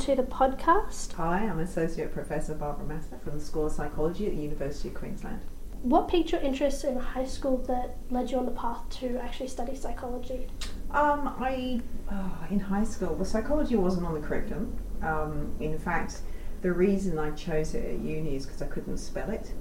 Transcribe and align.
to 0.00 0.14
the 0.14 0.22
podcast. 0.22 1.12
Hi, 1.12 1.40
I'm 1.46 1.58
Associate 1.58 2.10
Professor 2.10 2.54
Barbara 2.54 2.86
Masser 2.86 3.18
from 3.22 3.38
the 3.38 3.44
School 3.44 3.66
of 3.66 3.72
Psychology 3.72 4.28
at 4.28 4.34
the 4.34 4.40
University 4.40 4.88
of 4.88 4.94
Queensland. 4.94 5.42
What 5.82 6.08
piqued 6.08 6.32
your 6.32 6.40
interest 6.40 6.84
in 6.84 6.96
high 6.96 7.26
school 7.26 7.58
that 7.68 7.98
led 8.08 8.30
you 8.30 8.38
on 8.38 8.46
the 8.46 8.52
path 8.52 8.88
to 9.00 9.18
actually 9.18 9.48
study 9.48 9.76
psychology? 9.76 10.46
Um, 10.90 11.28
I 11.38 11.82
oh, 12.10 12.46
in 12.50 12.60
high 12.60 12.84
school, 12.84 13.12
well, 13.12 13.26
psychology 13.26 13.76
wasn't 13.76 14.06
on 14.06 14.18
the 14.18 14.26
curriculum. 14.26 14.74
Um, 15.02 15.54
in 15.60 15.78
fact, 15.78 16.22
the 16.62 16.72
reason 16.72 17.18
I 17.18 17.32
chose 17.32 17.74
it 17.74 17.84
at 17.84 18.00
uni 18.00 18.36
is 18.36 18.46
because 18.46 18.62
I 18.62 18.68
couldn't 18.68 18.96
spell 18.96 19.28
it. 19.28 19.52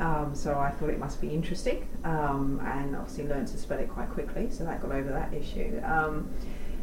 Um, 0.00 0.34
so 0.34 0.58
I 0.58 0.70
thought 0.70 0.90
it 0.90 0.98
must 0.98 1.18
be 1.18 1.30
interesting, 1.30 1.88
um, 2.04 2.60
and 2.62 2.94
obviously 2.94 3.26
learned 3.26 3.48
to 3.48 3.56
spell 3.56 3.78
it 3.78 3.88
quite 3.88 4.10
quickly. 4.10 4.50
So 4.50 4.64
that 4.64 4.82
got 4.82 4.92
over 4.92 5.10
that 5.12 5.32
issue. 5.32 5.80
Um, 5.82 6.30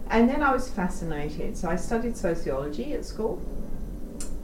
and 0.10 0.30
then 0.30 0.44
I 0.44 0.54
was 0.54 0.70
fascinated. 0.70 1.58
So 1.58 1.70
I 1.70 1.76
studied 1.76 2.16
sociology 2.16 2.94
at 2.94 3.06
school, 3.06 3.42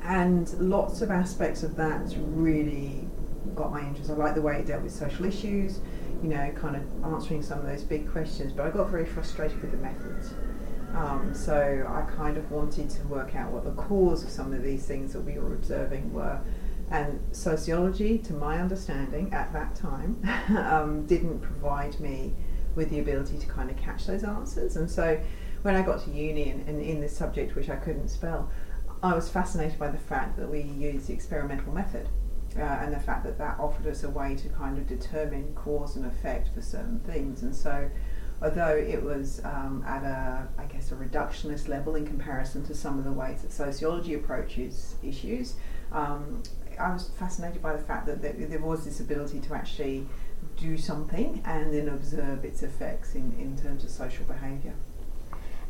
and 0.03 0.51
lots 0.59 1.01
of 1.01 1.11
aspects 1.11 1.63
of 1.63 1.75
that 1.75 2.13
really 2.17 3.07
got 3.55 3.71
my 3.71 3.81
interest. 3.81 4.09
I 4.09 4.13
liked 4.13 4.35
the 4.35 4.41
way 4.41 4.57
it 4.59 4.67
dealt 4.67 4.83
with 4.83 4.93
social 4.93 5.25
issues, 5.25 5.79
you 6.23 6.29
know, 6.29 6.51
kind 6.55 6.75
of 6.75 7.13
answering 7.13 7.43
some 7.43 7.59
of 7.59 7.65
those 7.65 7.83
big 7.83 8.09
questions. 8.11 8.53
But 8.53 8.65
I 8.65 8.69
got 8.71 8.89
very 8.89 9.05
frustrated 9.05 9.61
with 9.61 9.71
the 9.71 9.77
methods. 9.77 10.33
Um, 10.93 11.33
so 11.33 11.85
I 11.87 12.01
kind 12.15 12.37
of 12.37 12.51
wanted 12.51 12.89
to 12.89 13.07
work 13.07 13.35
out 13.35 13.51
what 13.51 13.63
the 13.63 13.71
cause 13.71 14.23
of 14.23 14.29
some 14.29 14.53
of 14.53 14.61
these 14.61 14.85
things 14.85 15.13
that 15.13 15.21
we 15.21 15.37
were 15.37 15.53
observing 15.53 16.11
were. 16.11 16.39
And 16.89 17.21
sociology, 17.31 18.17
to 18.19 18.33
my 18.33 18.59
understanding 18.59 19.33
at 19.33 19.53
that 19.53 19.75
time, 19.75 20.21
um, 20.57 21.05
didn't 21.05 21.39
provide 21.39 21.97
me 21.99 22.33
with 22.75 22.89
the 22.89 22.99
ability 22.99 23.37
to 23.37 23.45
kind 23.47 23.69
of 23.69 23.77
catch 23.77 24.05
those 24.05 24.23
answers. 24.23 24.75
And 24.75 24.89
so 24.89 25.19
when 25.63 25.75
I 25.75 25.81
got 25.81 26.03
to 26.05 26.11
uni 26.11 26.49
and, 26.49 26.67
and 26.67 26.81
in 26.81 27.01
this 27.01 27.15
subject 27.15 27.55
which 27.55 27.69
I 27.69 27.75
couldn't 27.75 28.09
spell, 28.09 28.49
I 29.03 29.13
was 29.13 29.29
fascinated 29.29 29.79
by 29.79 29.89
the 29.89 29.97
fact 29.97 30.37
that 30.37 30.49
we 30.49 30.61
used 30.61 31.07
the 31.07 31.13
experimental 31.13 31.73
method. 31.73 32.07
Uh, 32.57 32.63
and 32.63 32.93
the 32.93 32.99
fact 32.99 33.23
that 33.23 33.37
that 33.37 33.57
offered 33.59 33.87
us 33.87 34.03
a 34.03 34.09
way 34.09 34.35
to 34.35 34.49
kind 34.49 34.77
of 34.77 34.85
determine 34.85 35.53
cause 35.55 35.95
and 35.95 36.05
effect 36.05 36.49
for 36.53 36.61
certain 36.61 36.99
things. 36.99 37.43
And 37.43 37.55
so, 37.55 37.89
although 38.41 38.75
it 38.75 39.01
was 39.01 39.39
um, 39.45 39.85
at 39.87 40.03
a, 40.03 40.49
I 40.57 40.65
guess, 40.65 40.91
a 40.91 40.95
reductionist 40.95 41.69
level 41.69 41.95
in 41.95 42.05
comparison 42.05 42.65
to 42.65 42.75
some 42.75 42.99
of 42.99 43.05
the 43.05 43.11
ways 43.13 43.43
that 43.43 43.53
sociology 43.53 44.15
approaches 44.15 44.95
issues, 45.01 45.55
um, 45.93 46.43
I 46.77 46.91
was 46.91 47.09
fascinated 47.17 47.61
by 47.61 47.73
the 47.73 47.83
fact 47.83 48.05
that 48.07 48.21
there, 48.21 48.59
was 48.59 48.83
this 48.83 48.99
ability 48.99 49.39
to 49.39 49.53
actually 49.53 50.05
do 50.57 50.77
something 50.77 51.41
and 51.45 51.73
then 51.73 51.87
observe 51.87 52.43
its 52.43 52.63
effects 52.63 53.15
in, 53.15 53.33
in 53.39 53.57
terms 53.57 53.85
of 53.85 53.89
social 53.89 54.25
behaviour. 54.25 54.73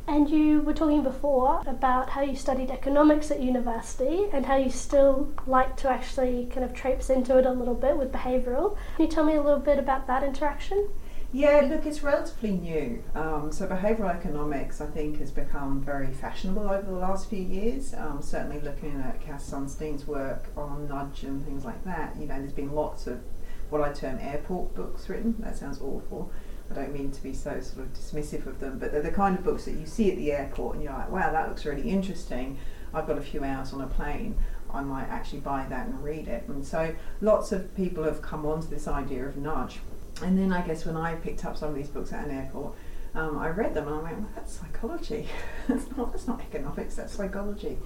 And 0.07 0.30
you 0.30 0.61
were 0.61 0.73
talking 0.73 1.03
before 1.03 1.61
about 1.66 2.09
how 2.09 2.21
you 2.21 2.35
studied 2.35 2.69
economics 2.69 3.31
at 3.31 3.39
university 3.39 4.27
and 4.33 4.45
how 4.45 4.57
you 4.57 4.69
still 4.69 5.31
like 5.47 5.77
to 5.77 5.89
actually 5.89 6.47
kind 6.52 6.66
of 6.66 6.73
traipse 6.73 7.09
into 7.09 7.38
it 7.38 7.45
a 7.45 7.52
little 7.52 7.75
bit 7.75 7.97
with 7.97 8.11
behavioural. 8.11 8.77
Can 8.97 9.05
you 9.05 9.11
tell 9.11 9.23
me 9.23 9.35
a 9.35 9.41
little 9.41 9.59
bit 9.59 9.79
about 9.79 10.07
that 10.07 10.23
interaction? 10.23 10.89
Yeah, 11.33 11.61
look, 11.69 11.85
it's 11.85 12.03
relatively 12.03 12.52
new. 12.52 13.02
Um, 13.16 13.53
so, 13.53 13.66
behavioural 13.66 14.13
economics, 14.13 14.81
I 14.81 14.88
think, 14.88 15.19
has 15.19 15.31
become 15.31 15.81
very 15.81 16.11
fashionable 16.11 16.69
over 16.69 16.91
the 16.91 16.97
last 16.97 17.29
few 17.29 17.41
years. 17.41 17.94
Um, 17.94 18.22
certainly, 18.22 18.59
looking 18.59 18.99
at 18.99 19.22
Cass 19.22 19.45
Sunstein's 19.45 20.05
work 20.05 20.49
on 20.57 20.89
nudge 20.89 21.23
and 21.23 21.45
things 21.45 21.63
like 21.63 21.85
that, 21.85 22.17
you 22.19 22.25
know, 22.25 22.38
there's 22.38 22.52
been 22.52 22.73
lots 22.73 23.07
of 23.07 23.22
what 23.69 23.81
I 23.81 23.94
term 23.94 24.19
airport 24.19 24.75
books 24.75 25.07
written. 25.07 25.35
That 25.39 25.57
sounds 25.57 25.79
awful. 25.79 26.33
I 26.72 26.73
don't 26.73 26.94
mean 26.94 27.11
to 27.11 27.23
be 27.23 27.33
so 27.33 27.59
sort 27.59 27.85
of 27.85 27.94
dismissive 27.94 28.46
of 28.46 28.59
them, 28.59 28.79
but 28.79 28.91
they're 28.91 29.01
the 29.01 29.12
kind 29.12 29.38
of 29.38 29.44
books 29.44 29.66
that 29.66 29.73
you 29.73 29.85
see 29.85 30.12
at 30.12 30.18
the 30.18 30.31
airport 30.31 30.75
and 30.75 30.84
you're 30.84 30.94
like, 30.94 31.12
wow, 31.12 31.31
that 31.31 31.50
looks 31.50 31.66
really 31.66 31.90
interesting. 31.90 32.57
I've 32.94 33.07
got 33.07 33.18
a 33.18 33.22
few 33.22 33.44
hours 33.44 33.73
on 33.73 33.81
a 33.81 33.88
plane. 33.88 34.35
I 34.73 34.81
might 34.81 35.07
actually 35.09 35.40
buy 35.40 35.66
that 35.69 35.88
and 35.88 36.03
read 36.03 36.28
it. 36.28 36.47
And 36.47 36.66
so 36.66 36.96
lots 37.19 37.51
of 37.51 37.75
people 37.75 38.03
have 38.03 38.22
come 38.22 38.46
onto 38.46 38.68
this 38.68 38.88
idea 38.88 39.25
of 39.25 39.35
nudge. 39.38 39.79
And 40.23 40.38
then 40.38 40.53
I 40.53 40.62
guess 40.62 40.85
when 40.85 40.96
I 40.96 41.16
picked 41.16 41.46
up 41.46 41.57
some 41.57 41.69
of 41.69 41.75
these 41.75 41.90
books 41.90 42.13
at 42.13 42.25
an 42.25 42.31
airport, 42.31 42.75
um, 43.13 43.38
I 43.38 43.50
read 43.50 43.73
them 43.73 43.88
and 43.88 43.96
I 43.96 44.01
went, 44.01 44.19
well, 44.19 44.29
that's 44.35 44.53
psychology. 44.53 45.28
that's 45.67 45.85
not 45.97 46.12
that's 46.12 46.28
not 46.28 46.41
economics. 46.41 46.96
That's 46.96 47.13
psychology. 47.13 47.78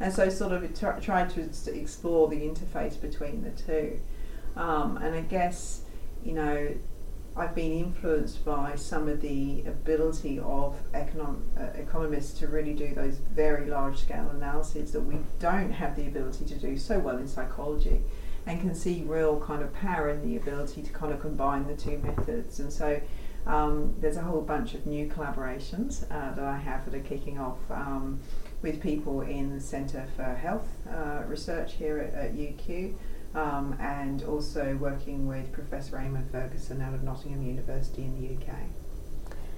And 0.00 0.12
so 0.12 0.28
sort 0.28 0.52
of 0.52 0.62
t- 0.74 1.04
tried 1.04 1.30
to 1.30 1.48
explore 1.72 2.28
the 2.28 2.40
interface 2.40 3.00
between 3.00 3.42
the 3.42 3.50
two. 3.50 4.00
Um, 4.56 4.96
and 4.96 5.14
I 5.14 5.20
guess 5.20 5.82
you 6.24 6.32
know 6.32 6.74
I've 7.34 7.54
been 7.54 7.72
influenced 7.72 8.44
by 8.44 8.74
some 8.76 9.08
of 9.08 9.22
the 9.22 9.62
ability 9.66 10.38
of 10.38 10.76
econom- 10.92 11.40
uh, 11.58 11.78
economists 11.78 12.38
to 12.40 12.46
really 12.46 12.74
do 12.74 12.94
those 12.94 13.16
very 13.16 13.70
large 13.70 13.98
scale 13.98 14.28
analyses 14.28 14.92
that 14.92 15.00
we 15.00 15.16
don't 15.38 15.72
have 15.72 15.96
the 15.96 16.06
ability 16.06 16.44
to 16.44 16.54
do 16.54 16.76
so 16.76 16.98
well 16.98 17.16
in 17.16 17.26
psychology 17.26 18.02
and 18.46 18.60
can 18.60 18.74
see 18.74 19.02
real 19.06 19.40
kind 19.40 19.62
of 19.62 19.72
power 19.72 20.10
in 20.10 20.28
the 20.28 20.36
ability 20.36 20.82
to 20.82 20.92
kind 20.92 21.12
of 21.12 21.20
combine 21.20 21.66
the 21.66 21.76
two 21.76 21.96
methods. 21.98 22.60
And 22.60 22.70
so 22.70 23.00
um, 23.46 23.94
there's 23.98 24.18
a 24.18 24.22
whole 24.22 24.42
bunch 24.42 24.74
of 24.74 24.84
new 24.84 25.08
collaborations 25.08 26.04
uh, 26.10 26.34
that 26.34 26.44
I 26.44 26.58
have 26.58 26.84
that 26.84 26.94
are 26.94 27.00
kicking 27.00 27.38
off 27.38 27.58
um, 27.70 28.20
with 28.60 28.80
people 28.82 29.22
in 29.22 29.54
the 29.54 29.60
Centre 29.60 30.06
for 30.16 30.22
Health 30.22 30.68
uh, 30.90 31.22
Research 31.26 31.74
here 31.74 31.98
at, 31.98 32.14
at 32.14 32.34
UQ 32.34 32.94
um, 33.34 33.76
and 33.80 34.22
also 34.24 34.76
working 34.76 35.26
with 35.26 35.52
Professor 35.52 35.96
Eamonn 35.96 36.30
Ferguson 36.30 36.80
out 36.80 36.94
of 36.94 37.02
Nottingham 37.02 37.42
University 37.42 38.02
in 38.02 38.20
the 38.20 38.34
UK. 38.36 38.54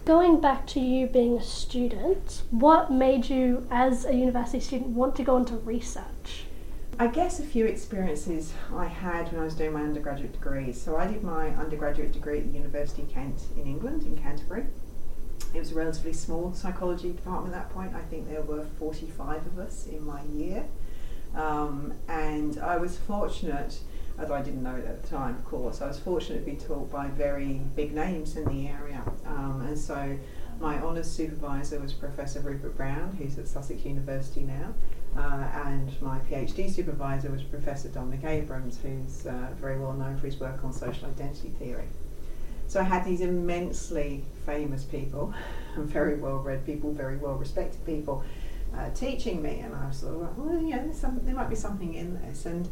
Going 0.05 0.41
back 0.41 0.67
to 0.69 0.81
you 0.81 1.07
being 1.07 1.39
a 1.39 1.43
student, 1.43 2.43
what 2.51 2.93
made 2.93 3.29
you, 3.31 3.67
as 3.71 4.05
a 4.05 4.15
university 4.15 4.61
student, 4.61 4.91
want 4.91 5.17
to 5.17 5.25
go 5.25 5.37
into 5.39 5.57
research? 5.57 6.45
I 6.99 7.09
guess 7.09 7.41
a 7.41 7.43
few 7.43 7.65
experiences 7.65 8.53
I 8.73 8.87
had 8.87 9.33
when 9.33 9.41
I 9.41 9.45
was 9.45 9.55
doing 9.55 9.73
my 9.73 9.83
undergraduate 9.83 10.33
degree. 10.33 10.73
So 10.73 10.97
I 10.97 11.07
did 11.07 11.25
my 11.25 11.49
undergraduate 11.57 12.13
degree 12.13 12.39
at 12.39 12.47
the 12.47 12.57
University 12.57 13.03
of 13.03 13.11
Kent 13.11 13.47
in 13.57 13.67
England, 13.67 14.03
in 14.05 14.17
Canterbury. 14.17 14.67
It 15.55 15.59
was 15.59 15.73
a 15.73 15.75
relatively 15.75 16.13
small 16.13 16.53
psychology 16.53 17.13
department 17.13 17.55
at 17.55 17.63
that 17.63 17.75
point. 17.75 17.95
I 17.95 18.01
think 18.03 18.29
there 18.29 18.43
were 18.43 18.65
45 18.79 19.47
of 19.47 19.59
us 19.59 19.87
in 19.87 20.05
my 20.05 20.23
year. 20.25 20.67
Um, 21.35 21.95
and 22.09 22.59
I 22.59 22.77
was 22.77 22.97
fortunate, 22.97 23.79
although 24.19 24.35
I 24.35 24.43
didn't 24.43 24.63
know 24.63 24.77
it 24.77 24.85
at 24.85 25.03
the 25.03 25.09
time, 25.09 25.37
of 25.37 25.45
course, 25.45 25.81
I 25.81 25.89
was 25.89 25.99
fortunate 25.99 26.45
to 26.45 26.51
be 26.51 26.57
taught 26.57 26.91
by 26.91 27.09
very 27.09 27.61
big 27.75 27.95
names 27.95 28.37
in 28.37 28.45
the 28.45 28.69
area. 28.69 29.03
Um, 29.27 29.65
and 29.67 29.79
so 29.79 30.17
my 30.61 30.81
honours 30.81 31.11
supervisor 31.11 31.81
was 31.81 31.93
Professor 31.93 32.41
Rupert 32.41 32.77
Brown, 32.77 33.17
who's 33.19 33.39
at 33.39 33.49
Sussex 33.49 33.85
University 33.85 34.43
now. 34.43 34.75
Uh, 35.17 35.47
and 35.67 35.91
my 36.03 36.19
PhD 36.21 36.71
supervisor 36.71 37.31
was 37.31 37.43
Professor 37.43 37.89
Dominic 37.89 38.25
Abrams, 38.25 38.79
who's 38.83 39.27
uh, 39.27 39.49
very 39.61 39.79
well 39.79 39.93
known 39.93 40.19
for 40.19 40.27
his 40.27 40.39
work 40.41 40.65
on 40.65 40.73
social 40.73 41.09
identity 41.09 41.51
theory. 41.51 41.87
So 42.67 42.81
I 42.81 42.85
had 42.85 43.05
these 43.05 43.21
immensely 43.21 44.25
famous 44.47 44.85
people, 44.85 45.33
very 45.77 46.17
well 46.17 46.39
read 46.39 46.67
people, 46.67 46.93
very 46.93 47.17
well 47.17 47.35
respected 47.35 47.85
people 47.87 48.25
uh, 48.77 48.91
teaching 48.91 49.43
me, 49.43 49.61
and 49.61 49.75
I 49.75 49.89
was 49.89 49.99
sort 49.99 50.15
of 50.15 50.21
like, 50.21 50.37
well, 50.37 50.63
yeah, 50.63 50.93
some, 50.93 51.21
there 51.23 51.35
might 51.35 51.51
be 51.51 51.57
something 51.57 51.95
in 51.95 52.21
this. 52.23 52.47
And 52.47 52.69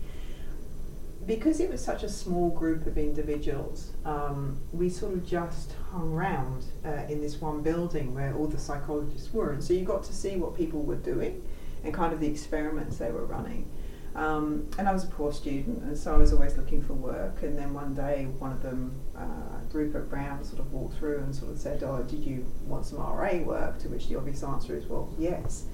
because 1.27 1.61
it 1.61 1.71
was 1.71 1.85
such 1.85 2.03
a 2.03 2.09
small 2.09 2.51
group 2.51 2.87
of 2.87 2.99
individuals, 2.99 3.91
um, 4.05 4.61
we 4.73 4.89
sort 4.89 5.13
of 5.13 5.27
just 5.27 5.75
hung 5.91 6.13
around 6.13 6.65
uh, 6.85 7.05
in 7.09 7.21
this 7.21 7.41
one 7.41 7.63
building 7.63 8.15
where 8.15 8.35
all 8.35 8.47
the 8.47 8.59
psychologists 8.59 9.33
were. 9.33 9.53
And 9.53 9.63
so 9.63 9.73
you 9.73 9.85
got 9.85 10.03
to 10.05 10.13
see 10.13 10.37
what 10.37 10.57
people 10.57 10.83
were 10.83 10.97
doing 10.97 11.43
and 11.85 11.95
kind 11.95 12.13
of 12.13 12.21
the 12.21 12.29
experiments 12.29 12.97
they 12.99 13.11
were 13.11 13.25
running. 13.25 13.71
Um, 14.15 14.69
and 14.79 14.89
I 14.89 14.93
was 14.93 15.05
a 15.05 15.09
poor 15.09 15.33
student, 15.33 15.83
and 15.85 15.97
so 15.97 16.15
I 16.15 16.19
was 16.19 16.33
always 16.33 16.57
looking 16.57 16.83
for 16.83 16.93
work. 16.93 17.43
And 17.43 17.57
then 17.57 17.73
one 17.73 17.95
day, 17.95 18.27
one 18.39 18.53
of 18.53 18.63
them, 18.63 19.01
uh, 19.17 19.61
Rupert 19.73 20.11
Brown, 20.11 20.45
sort 20.45 20.61
of 20.61 20.71
walked 20.71 20.99
through 20.99 21.21
and 21.21 21.35
sort 21.35 21.51
of 21.51 21.59
said, 21.59 21.83
"Oh, 21.83 22.03
did 22.03 22.23
you 22.23 22.45
want 22.67 22.85
some 22.85 22.99
RA 22.99 23.39
work?" 23.39 23.79
To 23.79 23.89
which 23.89 24.09
the 24.09 24.17
obvious 24.17 24.43
answer 24.43 24.77
is, 24.77 24.87
"Well, 24.87 25.09
yes." 25.19 25.65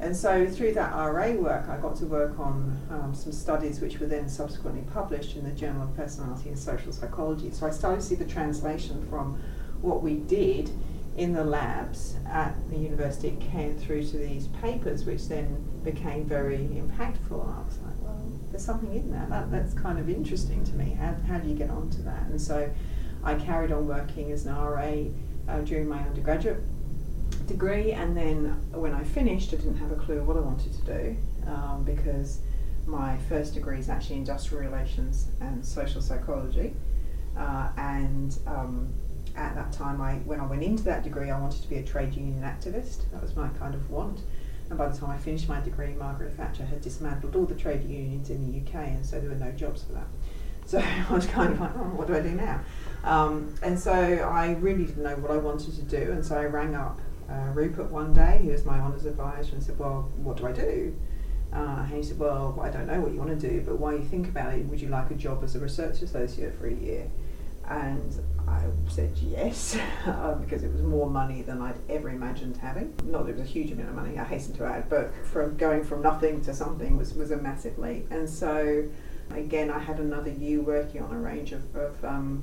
And 0.00 0.16
so 0.16 0.46
through 0.46 0.72
that 0.74 0.92
RA 0.94 1.32
work, 1.32 1.68
I 1.68 1.76
got 1.76 1.94
to 1.96 2.06
work 2.06 2.38
on 2.38 2.80
um, 2.90 3.14
some 3.14 3.32
studies 3.32 3.80
which 3.80 4.00
were 4.00 4.06
then 4.06 4.30
subsequently 4.30 4.82
published 4.92 5.36
in 5.36 5.44
the 5.44 5.50
Journal 5.50 5.82
of 5.82 5.94
Personality 5.94 6.48
and 6.48 6.58
Social 6.58 6.90
Psychology. 6.90 7.50
So 7.50 7.66
I 7.66 7.70
started 7.70 8.00
to 8.00 8.06
see 8.06 8.14
the 8.14 8.24
translation 8.24 9.06
from 9.10 9.38
what 9.82 10.02
we 10.02 10.14
did 10.14 10.70
in 11.18 11.34
the 11.34 11.44
labs 11.44 12.16
at 12.26 12.54
the 12.70 12.78
University 12.78 13.36
Kent 13.52 13.78
through 13.78 14.04
to 14.04 14.16
these 14.16 14.46
papers, 14.62 15.04
which 15.04 15.28
then 15.28 15.62
became 15.84 16.24
very 16.24 16.56
impactful. 16.58 17.44
And 17.44 17.54
I 17.54 17.62
was 17.62 17.78
like, 17.84 18.00
well, 18.00 18.22
there's 18.50 18.64
something 18.64 18.94
in 18.94 19.10
there. 19.10 19.26
that 19.28 19.50
that's 19.50 19.74
kind 19.74 19.98
of 19.98 20.08
interesting 20.08 20.64
to 20.64 20.72
me. 20.72 20.96
How, 20.98 21.14
how 21.28 21.38
do 21.38 21.48
you 21.48 21.54
get 21.54 21.68
onto 21.68 22.02
that? 22.04 22.22
And 22.22 22.40
so 22.40 22.70
I 23.22 23.34
carried 23.34 23.70
on 23.70 23.86
working 23.86 24.32
as 24.32 24.46
an 24.46 24.56
RA 24.56 24.94
uh, 25.46 25.60
during 25.60 25.88
my 25.88 25.98
undergraduate 25.98 26.62
degree, 27.50 27.92
and 27.92 28.16
then 28.16 28.46
when 28.72 28.94
I 28.94 29.02
finished, 29.02 29.52
I 29.52 29.56
didn't 29.56 29.76
have 29.78 29.90
a 29.90 29.96
clue 29.96 30.22
what 30.22 30.36
I 30.36 30.40
wanted 30.40 30.72
to 30.72 30.82
do 30.82 31.16
um, 31.46 31.82
because 31.84 32.38
my 32.86 33.18
first 33.28 33.54
degree 33.54 33.78
is 33.78 33.88
actually 33.88 34.16
industrial 34.16 34.64
relations 34.70 35.26
and 35.40 35.64
social 35.64 36.00
psychology. 36.00 36.72
Uh, 37.36 37.68
and 37.76 38.38
um, 38.46 38.88
at 39.36 39.54
that 39.54 39.72
time, 39.72 40.00
I 40.00 40.14
when 40.30 40.40
I 40.40 40.46
went 40.46 40.62
into 40.62 40.84
that 40.84 41.02
degree, 41.02 41.30
I 41.30 41.38
wanted 41.38 41.62
to 41.62 41.68
be 41.68 41.76
a 41.76 41.82
trade 41.82 42.14
union 42.14 42.42
activist. 42.42 43.10
That 43.12 43.22
was 43.22 43.34
my 43.36 43.48
kind 43.48 43.74
of 43.74 43.90
want. 43.90 44.20
And 44.68 44.78
by 44.78 44.86
the 44.88 44.96
time 44.96 45.10
I 45.10 45.18
finished 45.18 45.48
my 45.48 45.60
degree, 45.60 45.94
Margaret 45.94 46.34
Thatcher 46.34 46.64
had 46.64 46.80
dismantled 46.80 47.34
all 47.34 47.44
the 47.44 47.56
trade 47.56 47.82
unions 47.82 48.30
in 48.30 48.40
the 48.50 48.58
UK, 48.60 48.86
and 48.86 49.04
so 49.04 49.20
there 49.20 49.28
were 49.28 49.36
no 49.36 49.50
jobs 49.52 49.82
for 49.82 49.92
that. 49.94 50.06
So 50.66 50.78
I 51.10 51.12
was 51.12 51.26
kind 51.26 51.52
of 51.52 51.60
like, 51.60 51.72
oh, 51.74 51.90
what 51.96 52.06
do 52.06 52.14
I 52.14 52.20
do 52.20 52.30
now? 52.30 52.60
Um, 53.02 53.54
and 53.62 53.78
so 53.78 53.92
I 53.92 54.52
really 54.52 54.84
didn't 54.86 55.02
know 55.02 55.16
what 55.16 55.32
I 55.32 55.36
wanted 55.38 55.74
to 55.74 55.82
do, 55.82 56.12
and 56.12 56.24
so 56.24 56.36
I 56.36 56.44
rang 56.44 56.76
up 56.76 57.00
uh, 57.30 57.52
Rupert 57.52 57.90
one 57.90 58.12
day, 58.12 58.40
he 58.42 58.50
was 58.50 58.64
my 58.64 58.78
honours 58.78 59.04
advisor, 59.04 59.54
and 59.54 59.62
said, 59.62 59.78
well, 59.78 60.10
what 60.16 60.36
do 60.36 60.46
I 60.46 60.52
do? 60.52 60.94
Uh, 61.52 61.84
and 61.84 61.88
he 61.88 62.02
said, 62.02 62.18
well, 62.18 62.58
I 62.62 62.70
don't 62.70 62.86
know 62.86 63.00
what 63.00 63.12
you 63.12 63.18
want 63.18 63.38
to 63.38 63.48
do, 63.48 63.62
but 63.66 63.78
while 63.78 63.92
you 63.92 64.04
think 64.04 64.28
about 64.28 64.54
it, 64.54 64.66
would 64.66 64.80
you 64.80 64.88
like 64.88 65.10
a 65.10 65.14
job 65.14 65.42
as 65.42 65.56
a 65.56 65.60
research 65.60 66.02
associate 66.02 66.54
for 66.54 66.66
a 66.66 66.74
year? 66.74 67.10
And 67.68 68.20
I 68.48 68.62
said 68.88 69.12
yes, 69.18 69.78
uh, 70.06 70.34
because 70.34 70.64
it 70.64 70.72
was 70.72 70.82
more 70.82 71.08
money 71.08 71.42
than 71.42 71.62
I'd 71.62 71.76
ever 71.88 72.08
imagined 72.08 72.56
having. 72.56 72.94
Not 73.04 73.26
that 73.26 73.32
it 73.32 73.38
was 73.38 73.48
a 73.48 73.52
huge 73.52 73.70
amount 73.70 73.90
of 73.90 73.94
money, 73.94 74.18
I 74.18 74.24
hasten 74.24 74.54
to 74.56 74.64
add, 74.64 74.88
but 74.88 75.12
from 75.26 75.56
going 75.56 75.84
from 75.84 76.02
nothing 76.02 76.40
to 76.42 76.54
something 76.54 76.96
was, 76.96 77.14
was 77.14 77.30
a 77.30 77.36
massive 77.36 77.78
leap. 77.78 78.10
And 78.10 78.28
so, 78.28 78.84
again, 79.30 79.70
I 79.70 79.78
had 79.78 79.98
another 79.98 80.30
year 80.30 80.60
working 80.60 81.02
on 81.02 81.12
a 81.12 81.18
range 81.18 81.52
of, 81.52 81.74
of 81.76 82.04
um, 82.04 82.42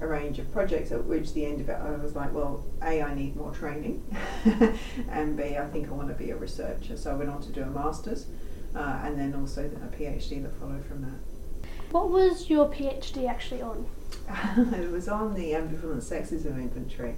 a 0.00 0.06
range 0.06 0.38
of 0.38 0.50
projects 0.52 0.92
at 0.92 1.04
which 1.04 1.32
the 1.32 1.44
end 1.44 1.60
of 1.60 1.68
it 1.68 1.76
I 1.76 1.90
was 1.90 2.14
like, 2.14 2.32
well, 2.32 2.64
A, 2.82 3.02
I 3.02 3.14
need 3.14 3.36
more 3.36 3.52
training, 3.52 4.02
and 5.10 5.36
B, 5.36 5.56
I 5.56 5.66
think 5.66 5.88
I 5.88 5.92
want 5.92 6.08
to 6.08 6.14
be 6.14 6.30
a 6.30 6.36
researcher. 6.36 6.96
So 6.96 7.10
I 7.10 7.14
went 7.14 7.30
on 7.30 7.42
to 7.42 7.50
do 7.50 7.62
a 7.62 7.66
master's 7.66 8.26
uh, 8.74 9.00
and 9.02 9.18
then 9.18 9.34
also 9.34 9.64
a 9.64 9.96
PhD 9.96 10.42
that 10.42 10.52
followed 10.54 10.84
from 10.84 11.02
that. 11.02 11.68
What 11.90 12.10
was 12.10 12.50
your 12.50 12.68
PhD 12.68 13.28
actually 13.28 13.62
on? 13.62 13.86
it 14.74 14.90
was 14.90 15.08
on 15.08 15.34
the 15.34 15.52
ambivalent 15.52 16.02
sexism 16.02 16.56
inventory. 16.56 17.14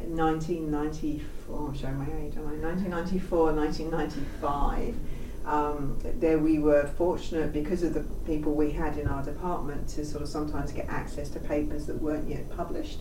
In 0.00 0.16
1994, 0.16 1.68
I'm 1.68 1.76
showing 1.76 1.98
my 1.98 2.04
age, 2.04 2.36
am 2.36 2.46
I? 2.46 2.54
1994, 2.54 3.52
1995 3.52 4.94
um, 5.50 5.98
there 6.20 6.38
we 6.38 6.60
were 6.60 6.86
fortunate 6.96 7.52
because 7.52 7.82
of 7.82 7.92
the 7.92 8.04
people 8.24 8.54
we 8.54 8.70
had 8.70 8.96
in 8.96 9.08
our 9.08 9.20
department 9.20 9.88
to 9.88 10.04
sort 10.04 10.22
of 10.22 10.28
sometimes 10.28 10.70
get 10.70 10.88
access 10.88 11.28
to 11.30 11.40
papers 11.40 11.86
that 11.86 12.00
weren't 12.00 12.28
yet 12.28 12.48
published. 12.56 13.00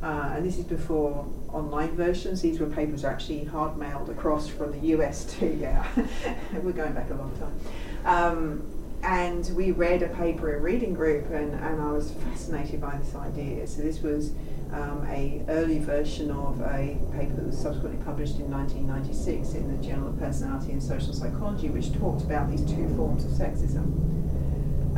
Uh, 0.00 0.30
and 0.36 0.46
this 0.46 0.58
is 0.58 0.64
before 0.64 1.26
online 1.48 1.90
versions. 1.96 2.40
These 2.40 2.60
were 2.60 2.66
papers 2.66 3.04
actually 3.04 3.42
hard 3.42 3.76
mailed 3.76 4.10
across 4.10 4.46
from 4.46 4.70
the 4.70 4.86
US 4.94 5.24
to, 5.38 5.52
yeah, 5.56 5.84
we're 6.62 6.70
going 6.70 6.92
back 6.92 7.10
a 7.10 7.14
long 7.14 7.36
time. 7.36 7.60
Um, 8.04 8.62
and 9.02 9.50
we 9.56 9.72
read 9.72 10.02
a 10.04 10.08
paper 10.08 10.56
in 10.56 10.62
reading 10.62 10.94
group, 10.94 11.30
and, 11.30 11.52
and 11.52 11.82
I 11.82 11.90
was 11.90 12.12
fascinated 12.12 12.80
by 12.80 12.96
this 12.96 13.16
idea. 13.16 13.66
So 13.66 13.82
this 13.82 14.02
was 14.02 14.30
um, 14.72 15.06
a 15.08 15.42
early 15.48 15.78
version 15.78 16.30
of 16.30 16.60
a 16.60 16.98
paper 17.12 17.34
that 17.34 17.46
was 17.46 17.58
subsequently 17.58 18.02
published 18.04 18.36
in 18.36 18.50
1996 18.50 19.54
in 19.54 19.76
the 19.76 19.82
Journal 19.82 20.08
of 20.08 20.18
Personality 20.18 20.72
and 20.72 20.82
Social 20.82 21.12
Psychology, 21.12 21.68
which 21.68 21.92
talked 21.94 22.22
about 22.22 22.50
these 22.50 22.64
two 22.64 22.88
forms 22.96 23.24
of 23.24 23.30
sexism. 23.30 23.86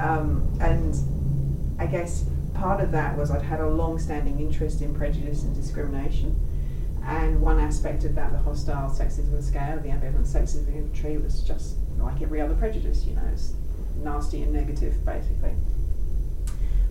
Um, 0.01 0.51
and 0.61 0.95
I 1.79 1.87
guess 1.87 2.25
part 2.55 2.81
of 2.81 2.91
that 2.93 3.17
was 3.17 3.31
I'd 3.31 3.43
had 3.43 3.61
a 3.61 3.69
long-standing 3.69 4.41
interest 4.41 4.83
in 4.83 4.95
prejudice 4.95 5.45
and 5.45 5.55
discrimination. 5.55 6.39
And 7.05 7.41
one 7.41 7.59
aspect 7.59 8.05
of 8.05 8.15
that, 8.17 8.33
the 8.33 8.39
hostile 8.39 8.91
sexism 8.91 9.43
scale, 9.43 9.79
the 9.81 9.89
ambivalent 9.89 10.27
sexism 10.27 10.69
inventory, 10.69 11.19
was 11.19 11.43
just 11.43 11.77
like 11.99 12.21
every 12.23 12.41
other 12.41 12.55
prejudice, 12.55 13.05
you 13.05 13.15
know, 13.15 13.23
it's 13.33 13.55
nasty 13.97 14.43
and 14.43 14.53
negative, 14.53 15.05
basically. 15.05 15.55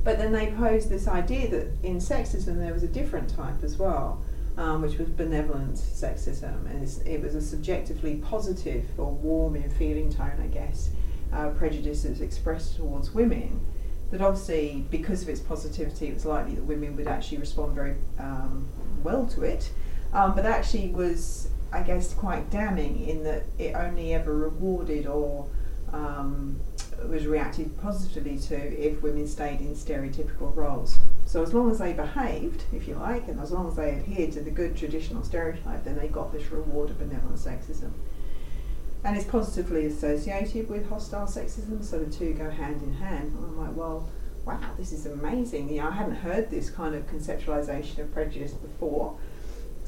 But 0.03 0.17
then 0.17 0.31
they 0.31 0.51
posed 0.51 0.89
this 0.89 1.07
idea 1.07 1.49
that 1.49 1.67
in 1.83 1.97
sexism 1.97 2.57
there 2.57 2.73
was 2.73 2.83
a 2.83 2.87
different 2.87 3.29
type 3.35 3.63
as 3.63 3.77
well, 3.77 4.21
um, 4.57 4.81
which 4.81 4.97
was 4.97 5.09
benevolent 5.09 5.75
sexism. 5.75 6.69
And 6.69 7.07
it 7.07 7.21
was 7.21 7.35
a 7.35 7.41
subjectively 7.41 8.15
positive 8.15 8.85
or 8.97 9.11
warm 9.11 9.55
in 9.55 9.69
feeling 9.69 10.11
tone, 10.11 10.39
I 10.41 10.47
guess, 10.47 10.89
uh, 11.33 11.49
prejudices 11.49 12.21
expressed 12.21 12.77
towards 12.77 13.13
women. 13.13 13.65
That 14.11 14.21
obviously, 14.21 14.85
because 14.89 15.21
of 15.21 15.29
its 15.29 15.39
positivity, 15.39 16.07
it 16.07 16.15
was 16.15 16.25
likely 16.25 16.55
that 16.55 16.63
women 16.63 16.95
would 16.95 17.07
actually 17.07 17.37
respond 17.37 17.75
very 17.75 17.95
um, 18.17 18.67
well 19.03 19.27
to 19.27 19.43
it. 19.43 19.71
Um, 20.13 20.33
but 20.33 20.45
actually 20.45 20.89
was, 20.89 21.49
I 21.71 21.83
guess, 21.83 22.13
quite 22.13 22.49
damning 22.49 23.07
in 23.07 23.23
that 23.25 23.43
it 23.59 23.75
only 23.75 24.15
ever 24.15 24.35
rewarded 24.35 25.05
or 25.05 25.47
um, 25.93 26.59
was 27.07 27.25
reacted 27.25 27.79
positively 27.81 28.37
to 28.37 28.55
if 28.55 29.01
women 29.01 29.27
stayed 29.27 29.59
in 29.61 29.75
stereotypical 29.75 30.55
roles. 30.55 30.97
So 31.25 31.43
as 31.43 31.53
long 31.53 31.69
as 31.69 31.79
they 31.79 31.93
behaved, 31.93 32.63
if 32.73 32.87
you 32.87 32.95
like, 32.95 33.27
and 33.27 33.39
as 33.39 33.51
long 33.51 33.67
as 33.67 33.75
they 33.75 33.91
adhered 33.91 34.31
to 34.33 34.41
the 34.41 34.51
good 34.51 34.75
traditional 34.75 35.23
stereotype, 35.23 35.83
then 35.83 35.97
they 35.97 36.07
got 36.07 36.33
this 36.33 36.51
reward 36.51 36.89
of 36.89 36.99
benevolent 36.99 37.37
sexism. 37.37 37.91
And 39.03 39.15
it's 39.15 39.25
positively 39.25 39.85
associated 39.85 40.69
with 40.69 40.89
hostile 40.89 41.27
sexism, 41.27 41.83
so 41.83 41.99
the 41.99 42.11
two 42.11 42.33
go 42.33 42.49
hand 42.49 42.81
in 42.81 42.93
hand. 42.93 43.33
And 43.33 43.45
I'm 43.45 43.57
like, 43.57 43.75
well, 43.75 44.09
wow, 44.45 44.59
this 44.77 44.91
is 44.91 45.05
amazing. 45.05 45.69
You 45.69 45.81
know, 45.81 45.89
I 45.89 45.91
hadn't 45.91 46.15
heard 46.15 46.49
this 46.49 46.69
kind 46.69 46.95
of 46.95 47.07
conceptualization 47.07 47.99
of 47.99 48.13
prejudice 48.13 48.53
before. 48.53 49.17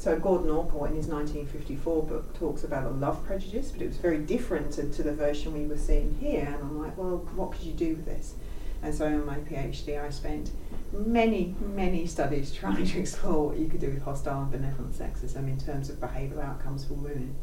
So 0.02 0.18
Gordon 0.18 0.50
Allport 0.50 0.90
in 0.90 0.96
his 0.96 1.06
1954 1.06 2.02
book 2.02 2.34
talks 2.34 2.64
about 2.64 2.88
a 2.88 2.90
love 2.90 3.24
prejudice, 3.24 3.70
but 3.70 3.84
it 3.84 3.88
was 3.88 3.98
very 3.98 4.18
different 4.18 4.72
to, 4.74 4.90
to 4.90 5.04
the 5.04 5.14
version 5.14 5.54
we 5.54 5.68
were 5.68 5.78
seeing 5.78 6.18
here. 6.20 6.44
And 6.44 6.56
I'm 6.56 6.82
like, 6.82 6.98
well, 6.98 7.18
what 7.36 7.52
could 7.52 7.62
you 7.62 7.74
do 7.74 7.90
with 7.90 8.06
this? 8.06 8.34
And 8.82 8.96
so 8.96 9.06
in 9.06 9.24
my 9.24 9.36
PhD, 9.36 10.04
I 10.04 10.10
spent 10.10 10.54
many, 10.92 11.56
many 11.76 12.08
studies 12.08 12.52
trying 12.52 12.84
to 12.84 13.00
explore 13.00 13.50
what 13.50 13.60
you 13.60 13.68
could 13.68 13.80
do 13.80 13.92
with 13.92 14.02
hostile 14.02 14.42
and 14.42 14.52
benevolent 14.52 14.96
sexism 14.96 15.48
in 15.48 15.60
terms 15.60 15.92
of 15.92 15.98
behavioural 15.98 16.44
outcomes 16.44 16.84
for 16.84 16.96
women. 16.96 17.36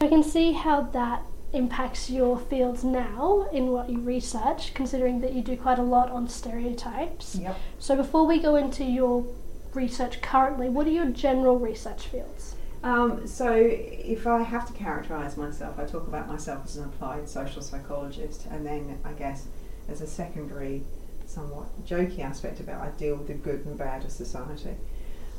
I 0.00 0.06
can 0.06 0.22
see 0.22 0.52
how 0.52 0.82
that 0.82 1.24
impacts 1.52 2.08
your 2.08 2.38
fields 2.38 2.84
now 2.84 3.48
in 3.52 3.66
what 3.72 3.90
you 3.90 3.98
research, 3.98 4.74
considering 4.74 5.22
that 5.22 5.32
you 5.32 5.42
do 5.42 5.56
quite 5.56 5.80
a 5.80 5.82
lot 5.82 6.08
on 6.12 6.28
stereotypes. 6.28 7.34
Yep. 7.34 7.58
So 7.80 7.96
before 7.96 8.26
we 8.28 8.38
go 8.38 8.54
into 8.54 8.84
your 8.84 9.26
research 9.74 10.20
currently, 10.20 10.68
what 10.68 10.86
are 10.86 10.90
your 10.90 11.06
general 11.06 11.58
research 11.58 12.06
fields? 12.06 12.54
Um, 12.82 13.26
so, 13.26 13.50
if 13.50 14.26
I 14.26 14.42
have 14.42 14.66
to 14.66 14.72
characterise 14.74 15.38
myself, 15.38 15.78
I 15.78 15.84
talk 15.86 16.06
about 16.06 16.28
myself 16.28 16.66
as 16.66 16.76
an 16.76 16.84
applied 16.84 17.28
social 17.28 17.62
psychologist, 17.62 18.46
and 18.50 18.66
then 18.66 18.98
I 19.04 19.12
guess 19.12 19.46
as 19.88 20.02
a 20.02 20.06
secondary, 20.06 20.82
somewhat 21.26 21.86
jokey 21.86 22.20
aspect 22.20 22.60
of 22.60 22.68
about 22.68 22.82
I 22.82 22.90
deal 22.90 23.16
with 23.16 23.28
the 23.28 23.34
good 23.34 23.64
and 23.64 23.78
bad 23.78 24.04
of 24.04 24.10
society. 24.10 24.76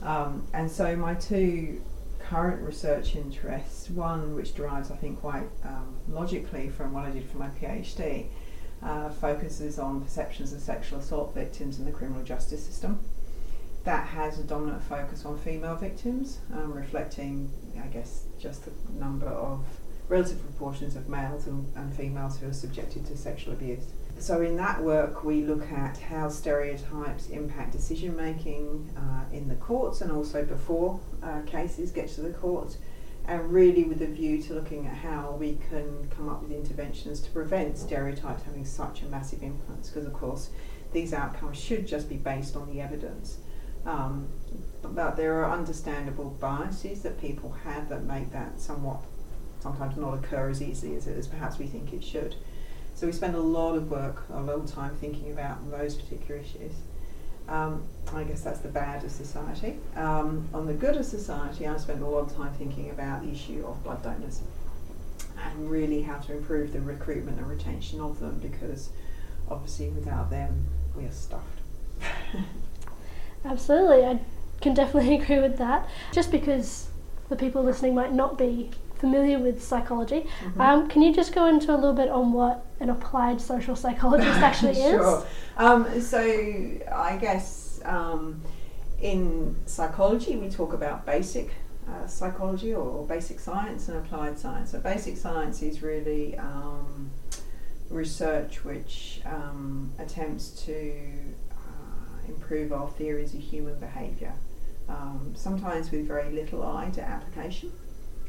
Um, 0.01 0.47
and 0.53 0.69
so, 0.69 0.95
my 0.95 1.13
two 1.13 1.83
current 2.17 2.63
research 2.63 3.15
interests, 3.15 3.91
one 3.91 4.33
which 4.33 4.55
derives, 4.55 4.89
I 4.89 4.95
think, 4.95 5.21
quite 5.21 5.47
um, 5.63 5.97
logically 6.09 6.69
from 6.69 6.93
what 6.93 7.05
I 7.05 7.11
did 7.11 7.29
for 7.29 7.37
my 7.37 7.49
PhD, 7.49 8.25
uh, 8.81 9.09
focuses 9.09 9.77
on 9.77 10.01
perceptions 10.01 10.51
of 10.51 10.61
sexual 10.61 10.97
assault 10.97 11.35
victims 11.35 11.77
in 11.77 11.85
the 11.85 11.91
criminal 11.91 12.23
justice 12.23 12.65
system 12.65 12.99
that 13.85 14.07
has 14.07 14.39
a 14.39 14.43
dominant 14.43 14.83
focus 14.83 15.25
on 15.25 15.37
female 15.37 15.75
victims, 15.75 16.39
um, 16.53 16.73
reflecting, 16.73 17.51
I 17.81 17.87
guess, 17.87 18.23
just 18.39 18.65
the 18.65 18.71
number 18.99 19.27
of 19.27 19.63
relative 20.09 20.41
proportions 20.41 20.95
of 20.95 21.07
males 21.07 21.47
and, 21.47 21.71
and 21.75 21.93
females 21.93 22.37
who 22.39 22.49
are 22.49 22.53
subjected 22.53 23.05
to 23.07 23.17
sexual 23.17 23.53
abuse. 23.53 23.83
So, 24.17 24.41
in 24.41 24.55
that 24.57 24.81
work, 24.81 25.23
we 25.23 25.43
look 25.43 25.71
at 25.71 25.97
how 25.97 26.29
stereotypes 26.29 27.29
impact 27.29 27.73
decision 27.73 28.15
making 28.15 28.89
uh, 28.97 29.25
in 29.31 29.47
the 29.49 29.55
courts 29.55 30.01
and 30.01 30.11
also 30.11 30.43
before 30.43 30.99
uh, 31.21 31.41
cases 31.41 31.91
get 31.91 32.07
to 32.09 32.21
the 32.21 32.31
courts, 32.31 32.77
and 33.27 33.51
really 33.51 33.83
with 33.83 34.01
a 34.01 34.07
view 34.07 34.41
to 34.43 34.53
looking 34.53 34.87
at 34.87 34.95
how 34.95 35.35
we 35.39 35.57
can 35.69 36.07
come 36.15 36.29
up 36.29 36.41
with 36.41 36.51
interventions 36.51 37.19
to 37.19 37.29
prevent 37.31 37.77
stereotypes 37.77 38.43
having 38.43 38.65
such 38.65 39.01
a 39.03 39.05
massive 39.05 39.43
influence. 39.43 39.89
Because, 39.89 40.07
of 40.07 40.13
course, 40.13 40.49
these 40.93 41.13
outcomes 41.13 41.59
should 41.59 41.85
just 41.85 42.07
be 42.07 42.15
based 42.15 42.55
on 42.55 42.73
the 42.73 42.81
evidence. 42.81 43.37
Um, 43.85 44.27
but 44.81 45.15
there 45.15 45.43
are 45.43 45.51
understandable 45.51 46.29
biases 46.39 47.01
that 47.01 47.19
people 47.19 47.51
have 47.63 47.89
that 47.89 48.03
make 48.03 48.31
that 48.31 48.59
somewhat 48.59 49.01
sometimes 49.59 49.97
not 49.97 50.13
occur 50.13 50.49
as 50.49 50.61
easily 50.61 50.95
as, 50.95 51.07
as 51.07 51.27
perhaps 51.27 51.57
we 51.57 51.65
think 51.65 51.91
it 51.91 52.03
should. 52.03 52.35
So 52.93 53.07
we 53.07 53.13
spend 53.13 53.35
a 53.35 53.39
lot 53.39 53.75
of 53.75 53.89
work, 53.89 54.25
a 54.31 54.39
lot 54.41 54.55
of 54.55 54.71
time 54.71 54.95
thinking 54.95 55.31
about 55.31 55.69
those 55.71 55.95
particular 55.95 56.39
issues. 56.39 56.71
Um, 57.47 57.83
I 58.13 58.23
guess 58.23 58.41
that's 58.41 58.59
the 58.59 58.69
bad 58.69 59.03
of 59.03 59.11
society. 59.11 59.77
Um, 59.95 60.47
on 60.53 60.65
the 60.65 60.73
good 60.73 60.95
of 60.95 61.05
society, 61.05 61.67
I 61.67 61.77
spend 61.77 62.01
a 62.01 62.05
lot 62.05 62.29
of 62.29 62.35
time 62.35 62.53
thinking 62.53 62.89
about 62.89 63.23
the 63.23 63.31
issue 63.31 63.65
of 63.67 63.83
blood 63.83 64.01
donors 64.01 64.41
and 65.37 65.69
really 65.69 66.01
how 66.01 66.17
to 66.19 66.37
improve 66.37 66.73
the 66.73 66.81
recruitment 66.81 67.37
and 67.37 67.47
retention 67.47 67.99
of 67.99 68.19
them 68.19 68.39
because 68.39 68.89
obviously 69.49 69.89
without 69.89 70.29
them 70.29 70.65
we 70.95 71.05
are 71.05 71.11
stuffed. 71.11 71.59
Absolutely, 73.45 74.05
I 74.05 74.19
can 74.61 74.73
definitely 74.73 75.15
agree 75.21 75.39
with 75.39 75.57
that. 75.57 75.87
Just 76.11 76.31
because 76.31 76.87
the 77.29 77.35
people 77.35 77.63
listening 77.63 77.95
might 77.95 78.13
not 78.13 78.37
be 78.37 78.71
familiar 78.97 79.39
with 79.39 79.63
psychology, 79.63 80.21
mm-hmm. 80.21 80.61
um, 80.61 80.87
can 80.87 81.01
you 81.01 81.13
just 81.13 81.33
go 81.33 81.45
into 81.47 81.71
a 81.73 81.75
little 81.75 81.93
bit 81.93 82.09
on 82.09 82.33
what 82.33 82.65
an 82.79 82.89
applied 82.89 83.39
social 83.39 83.75
psychologist 83.75 84.37
actually 84.39 84.71
is? 84.71 84.77
Sure. 84.77 85.25
Um, 85.57 86.01
so, 86.01 86.19
I 86.91 87.17
guess 87.19 87.79
um, 87.85 88.41
in 89.01 89.55
psychology 89.65 90.35
we 90.35 90.49
talk 90.49 90.73
about 90.73 91.05
basic 91.05 91.51
uh, 91.87 92.07
psychology 92.07 92.73
or, 92.73 93.05
basic 93.05 93.39
science 93.39 93.87
and 93.89 93.97
applied 93.97 94.39
science. 94.39 94.71
So, 94.71 94.79
basic 94.79 95.17
science 95.17 95.61
is 95.61 95.81
really 95.83 96.37
um, 96.37 97.11
research 97.89 98.63
which 98.63 99.21
um, 99.25 99.91
attempts 99.99 100.49
to 100.65 101.01
improve 102.27 102.71
our 102.71 102.89
theories 102.89 103.33
of 103.33 103.41
human 103.41 103.79
behaviour, 103.79 104.33
um, 104.87 105.33
sometimes 105.35 105.91
with 105.91 106.07
very 106.07 106.31
little 106.31 106.63
eye 106.63 106.89
to 106.91 107.01
application. 107.01 107.71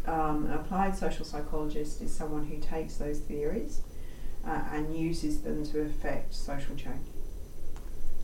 Um, 0.06 0.46
an 0.46 0.52
applied 0.52 0.96
social 0.96 1.24
psychologist 1.24 2.00
is 2.00 2.14
someone 2.14 2.46
who 2.46 2.58
takes 2.58 2.96
those 2.96 3.18
theories 3.18 3.82
uh, 4.46 4.62
and 4.72 4.96
uses 4.96 5.42
them 5.42 5.64
to 5.66 5.80
affect 5.80 6.34
social 6.34 6.76
change. 6.76 7.06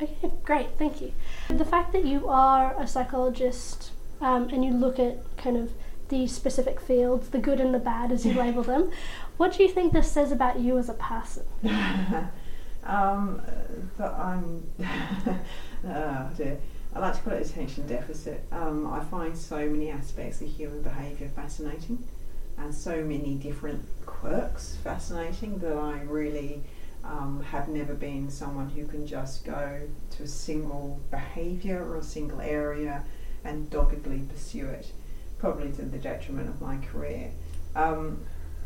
Okay, 0.00 0.32
great, 0.44 0.68
thank 0.78 1.00
you. 1.00 1.12
The 1.48 1.64
fact 1.64 1.92
that 1.92 2.04
you 2.04 2.28
are 2.28 2.80
a 2.80 2.86
psychologist 2.86 3.90
um, 4.20 4.48
and 4.48 4.64
you 4.64 4.72
look 4.72 4.98
at 4.98 5.18
kind 5.36 5.56
of 5.56 5.72
these 6.08 6.32
specific 6.32 6.80
fields, 6.80 7.30
the 7.30 7.38
good 7.38 7.60
and 7.60 7.74
the 7.74 7.78
bad 7.78 8.12
as 8.12 8.24
you 8.24 8.34
label 8.38 8.62
them, 8.62 8.90
what 9.36 9.56
do 9.56 9.62
you 9.62 9.68
think 9.68 9.92
this 9.92 10.10
says 10.10 10.30
about 10.30 10.60
you 10.60 10.78
as 10.78 10.88
a 10.88 10.94
person? 10.94 11.44
um, 12.84 13.42
that 13.98 14.12
I'm, 14.12 14.66
oh 15.86 16.30
dear. 16.36 16.58
I 16.94 16.98
like 16.98 17.14
to 17.14 17.20
call 17.22 17.32
it 17.32 17.46
attention 17.46 17.86
deficit. 17.86 18.44
Um, 18.52 18.86
I 18.92 19.02
find 19.04 19.36
so 19.36 19.66
many 19.68 19.90
aspects 19.90 20.42
of 20.42 20.48
human 20.48 20.82
behaviour 20.82 21.28
fascinating 21.28 22.04
and 22.58 22.74
so 22.74 23.02
many 23.02 23.36
different 23.36 23.82
quirks 24.04 24.76
fascinating 24.84 25.58
that 25.58 25.74
I 25.74 26.02
really 26.02 26.62
um, 27.04 27.42
have 27.50 27.68
never 27.68 27.94
been 27.94 28.30
someone 28.30 28.68
who 28.70 28.86
can 28.86 29.06
just 29.06 29.44
go 29.44 29.80
to 30.10 30.22
a 30.22 30.26
single 30.26 31.00
behaviour 31.10 31.82
or 31.82 31.96
a 31.96 32.02
single 32.02 32.40
area 32.40 33.02
and 33.44 33.68
doggedly 33.70 34.20
pursue 34.30 34.66
it, 34.66 34.92
probably 35.38 35.72
to 35.72 35.82
the 35.82 35.98
detriment 35.98 36.48
of 36.48 36.60
my 36.60 36.76
career. 36.76 37.30
Um, 37.74 38.20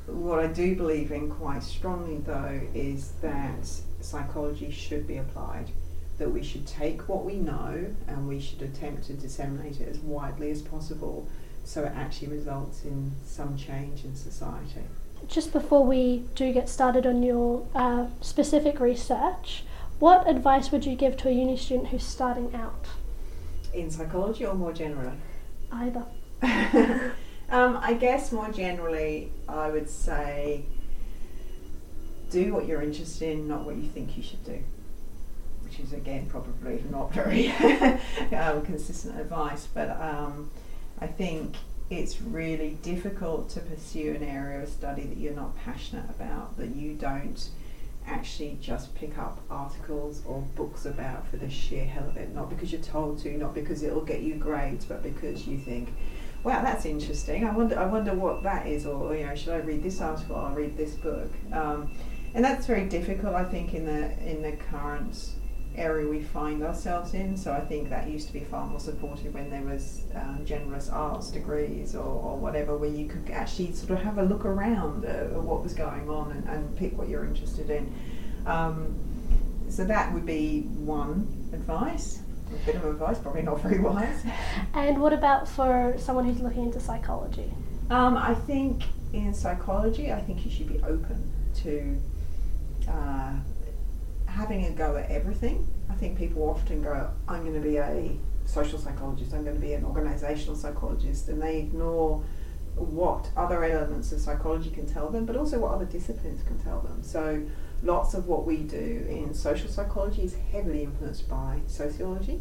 what 0.06 0.40
I 0.40 0.48
do 0.48 0.76
believe 0.76 1.12
in 1.12 1.30
quite 1.30 1.62
strongly, 1.62 2.18
though, 2.18 2.60
is 2.74 3.12
that 3.22 3.80
psychology 4.00 4.70
should 4.70 5.06
be 5.06 5.16
applied. 5.16 5.70
That 6.18 6.30
we 6.30 6.42
should 6.42 6.66
take 6.66 7.08
what 7.08 7.24
we 7.24 7.34
know 7.34 7.86
and 8.08 8.28
we 8.28 8.40
should 8.40 8.62
attempt 8.62 9.04
to 9.04 9.12
disseminate 9.12 9.80
it 9.80 9.88
as 9.88 9.98
widely 9.98 10.50
as 10.50 10.62
possible 10.62 11.28
so 11.64 11.82
it 11.82 11.92
actually 11.94 12.28
results 12.28 12.84
in 12.84 13.12
some 13.26 13.56
change 13.56 14.04
in 14.04 14.14
society. 14.14 14.82
Just 15.28 15.52
before 15.52 15.84
we 15.84 16.24
do 16.34 16.52
get 16.52 16.68
started 16.68 17.06
on 17.06 17.22
your 17.22 17.66
uh, 17.74 18.06
specific 18.20 18.78
research, 18.78 19.64
what 19.98 20.28
advice 20.28 20.70
would 20.70 20.86
you 20.86 20.94
give 20.94 21.16
to 21.18 21.28
a 21.28 21.32
uni 21.32 21.56
student 21.56 21.88
who's 21.88 22.04
starting 22.04 22.54
out? 22.54 22.86
In 23.74 23.90
psychology 23.90 24.46
or 24.46 24.54
more 24.54 24.72
generally? 24.72 25.16
Either. 25.72 26.04
um, 27.50 27.78
I 27.82 27.96
guess 27.98 28.30
more 28.30 28.50
generally, 28.50 29.32
I 29.48 29.70
would 29.70 29.88
say 29.88 30.64
do 32.30 32.52
what 32.52 32.66
you're 32.66 32.82
interested 32.82 33.30
in, 33.30 33.48
not 33.48 33.64
what 33.64 33.76
you 33.76 33.88
think 33.88 34.16
you 34.16 34.22
should 34.22 34.44
do. 34.44 34.62
Which 35.64 35.80
is 35.80 35.92
again 35.92 36.26
probably 36.26 36.82
not 36.90 37.12
very 37.12 37.50
um, 38.32 38.62
consistent 38.64 39.18
advice, 39.20 39.66
but 39.72 39.90
um, 40.00 40.50
I 41.00 41.06
think 41.06 41.56
it's 41.90 42.20
really 42.20 42.78
difficult 42.82 43.48
to 43.50 43.60
pursue 43.60 44.14
an 44.14 44.22
area 44.22 44.62
of 44.62 44.68
study 44.68 45.02
that 45.02 45.18
you're 45.18 45.34
not 45.34 45.56
passionate 45.56 46.08
about, 46.10 46.56
that 46.56 46.74
you 46.74 46.94
don't 46.94 47.48
actually 48.06 48.56
just 48.60 48.94
pick 48.94 49.18
up 49.18 49.40
articles 49.50 50.22
or 50.26 50.40
books 50.54 50.86
about 50.86 51.26
for 51.28 51.36
the 51.36 51.50
sheer 51.50 51.84
hell 51.84 52.08
of 52.08 52.16
it, 52.16 52.34
not 52.34 52.48
because 52.48 52.72
you're 52.72 52.80
told 52.80 53.18
to, 53.20 53.36
not 53.36 53.54
because 53.54 53.82
it'll 53.82 54.04
get 54.04 54.20
you 54.20 54.34
grades, 54.34 54.84
but 54.84 55.02
because 55.02 55.46
you 55.46 55.58
think, 55.58 55.92
wow, 56.42 56.62
that's 56.62 56.84
interesting. 56.84 57.44
I 57.44 57.52
wonder, 57.52 57.78
I 57.78 57.86
wonder 57.86 58.14
what 58.14 58.42
that 58.44 58.66
is, 58.66 58.86
or 58.86 59.14
you 59.14 59.26
know, 59.26 59.34
should 59.34 59.54
I 59.54 59.58
read 59.58 59.82
this 59.82 60.00
article? 60.00 60.36
I'll 60.36 60.54
read 60.54 60.76
this 60.76 60.94
book. 60.94 61.30
Um, 61.52 61.90
and 62.36 62.44
that's 62.44 62.66
very 62.66 62.84
difficult, 62.84 63.34
I 63.34 63.44
think, 63.44 63.72
in 63.72 63.86
the 63.86 64.12
in 64.30 64.42
the 64.42 64.52
current 64.52 65.30
area 65.74 66.06
we 66.06 66.20
find 66.20 66.62
ourselves 66.62 67.14
in. 67.14 67.34
So 67.34 67.50
I 67.50 67.60
think 67.60 67.88
that 67.88 68.08
used 68.08 68.26
to 68.26 68.32
be 68.34 68.40
far 68.40 68.66
more 68.66 68.78
supported 68.78 69.32
when 69.32 69.48
there 69.48 69.62
was 69.62 70.02
um, 70.14 70.42
generous 70.44 70.90
arts 70.90 71.30
degrees 71.30 71.94
or, 71.94 72.04
or, 72.04 72.36
whatever, 72.36 72.76
where 72.76 72.90
you 72.90 73.08
could 73.08 73.30
actually 73.30 73.72
sort 73.72 73.90
of 73.90 73.98
have 74.04 74.18
a 74.18 74.22
look 74.22 74.44
around 74.44 75.06
at, 75.06 75.16
at 75.16 75.32
what 75.32 75.62
was 75.62 75.72
going 75.72 76.10
on 76.10 76.30
and, 76.32 76.48
and, 76.48 76.76
pick 76.76 76.96
what 76.96 77.08
you're 77.08 77.24
interested 77.24 77.70
in. 77.70 77.92
Um, 78.46 78.98
so 79.70 79.84
that 79.84 80.12
would 80.12 80.26
be 80.26 80.62
one 80.62 81.50
advice. 81.54 82.20
A 82.52 82.66
bit 82.66 82.76
of 82.76 82.84
advice, 82.84 83.18
probably 83.18 83.42
not 83.42 83.62
very 83.62 83.80
wise. 83.80 84.24
And 84.74 85.00
what 85.00 85.14
about 85.14 85.48
for 85.48 85.94
someone 85.98 86.26
who's 86.26 86.40
looking 86.40 86.64
into 86.64 86.80
psychology? 86.80 87.50
Um, 87.90 88.16
I 88.16 88.34
think 88.34 88.82
in 89.14 89.32
psychology, 89.32 90.12
I 90.12 90.20
think 90.20 90.44
you 90.44 90.50
should 90.50 90.68
be 90.68 90.82
open 90.82 91.32
to 91.62 91.98
uh, 92.88 93.32
having 94.26 94.66
a 94.66 94.70
go 94.70 94.96
at 94.96 95.10
everything. 95.10 95.66
I 95.90 95.94
think 95.94 96.18
people 96.18 96.48
often 96.48 96.82
go, 96.82 97.10
I'm 97.28 97.42
going 97.42 97.54
to 97.54 97.68
be 97.68 97.76
a 97.76 98.16
social 98.44 98.78
psychologist, 98.78 99.32
I'm 99.32 99.44
going 99.44 99.56
to 99.56 99.60
be 99.60 99.72
an 99.72 99.84
organizational 99.84 100.56
psychologist, 100.56 101.28
and 101.28 101.42
they 101.42 101.58
ignore 101.58 102.22
what 102.76 103.30
other 103.36 103.64
elements 103.64 104.12
of 104.12 104.20
psychology 104.20 104.70
can 104.70 104.86
tell 104.86 105.08
them, 105.08 105.24
but 105.24 105.36
also 105.36 105.58
what 105.58 105.72
other 105.72 105.86
disciplines 105.86 106.42
can 106.42 106.58
tell 106.58 106.80
them. 106.80 107.02
So, 107.02 107.42
lots 107.82 108.14
of 108.14 108.26
what 108.26 108.46
we 108.46 108.58
do 108.58 109.06
in 109.08 109.34
social 109.34 109.68
psychology 109.68 110.22
is 110.22 110.36
heavily 110.52 110.82
influenced 110.82 111.28
by 111.28 111.60
sociology, 111.66 112.40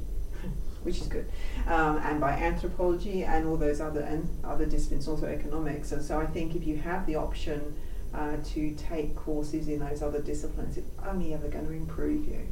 which 0.84 1.00
is 1.00 1.08
good, 1.08 1.30
um, 1.68 1.98
and 2.00 2.20
by 2.20 2.32
anthropology 2.32 3.24
and 3.24 3.48
all 3.48 3.56
those 3.56 3.80
other 3.80 4.02
and 4.02 4.28
other 4.44 4.66
disciplines, 4.66 5.08
also 5.08 5.28
economics. 5.28 5.94
And 5.94 6.04
so, 6.04 6.20
I 6.20 6.26
think 6.26 6.56
if 6.56 6.68
you 6.68 6.78
have 6.78 7.06
the 7.06 7.16
option 7.16 7.76
uh, 8.14 8.38
to 8.54 8.74
take 8.76 9.16
courses 9.16 9.68
in 9.68 9.80
those 9.80 10.02
other 10.02 10.22
disciplines, 10.22 10.78
it's 10.78 10.90
only 11.06 11.34
ever 11.34 11.48
going 11.48 11.66
to 11.66 11.74
improve 11.74 12.28
you. 12.28 12.48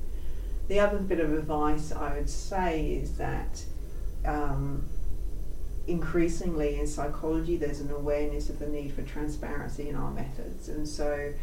The 0.67 0.79
other 0.79 0.97
bit 0.97 1.19
of 1.19 1.33
advice 1.33 1.91
I 1.91 2.13
would 2.17 2.29
say 2.29 2.93
is 2.93 3.17
that 3.17 3.63
um, 4.25 4.87
increasingly 5.87 6.79
in 6.79 6.87
psychology 6.87 7.57
there's 7.57 7.81
an 7.81 7.91
awareness 7.91 8.49
of 8.49 8.59
the 8.59 8.67
need 8.67 8.93
for 8.93 9.01
transparency 9.01 9.89
in 9.89 9.95
our 9.95 10.11
methods, 10.11 10.69
and 10.69 10.87
so 10.87 11.33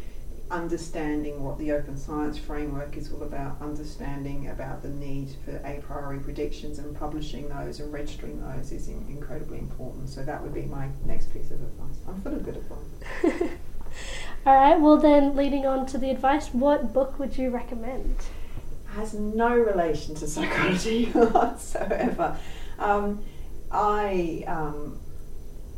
understanding 0.51 1.43
what 1.43 1.57
the 1.57 1.71
open 1.71 1.97
science 1.97 2.37
framework 2.37 2.97
is 2.97 3.11
all 3.11 3.23
about, 3.23 3.59
understanding 3.61 4.49
about 4.49 4.81
the 4.81 4.89
need 4.89 5.29
for 5.45 5.55
a 5.65 5.81
priori 5.81 6.19
predictions 6.19 6.77
and 6.77 6.95
publishing 6.95 7.47
those 7.47 7.79
and 7.79 7.91
registering 7.91 8.39
those 8.41 8.71
is 8.71 8.89
in- 8.89 9.05
incredibly 9.09 9.57
important. 9.57 10.09
So 10.09 10.23
that 10.23 10.41
would 10.43 10.53
be 10.53 10.63
my 10.63 10.89
next 11.05 11.33
piece 11.33 11.51
of 11.51 11.61
advice. 11.61 11.95
I'm 12.07 12.21
full 12.21 12.35
of 12.35 12.43
good 12.43 12.57
advice. 12.57 13.51
All 14.45 14.55
right, 14.55 14.79
well, 14.79 14.97
then, 14.97 15.35
leading 15.35 15.65
on 15.65 15.85
to 15.87 15.97
the 15.97 16.09
advice, 16.09 16.49
what 16.53 16.93
book 16.93 17.19
would 17.19 17.37
you 17.37 17.49
recommend? 17.49 18.15
Has 18.95 19.13
no 19.13 19.55
relation 19.55 20.15
to 20.15 20.27
psychology 20.27 21.05
whatsoever. 21.11 22.37
Um, 22.79 23.23
I 23.71 24.43
um, 24.47 24.99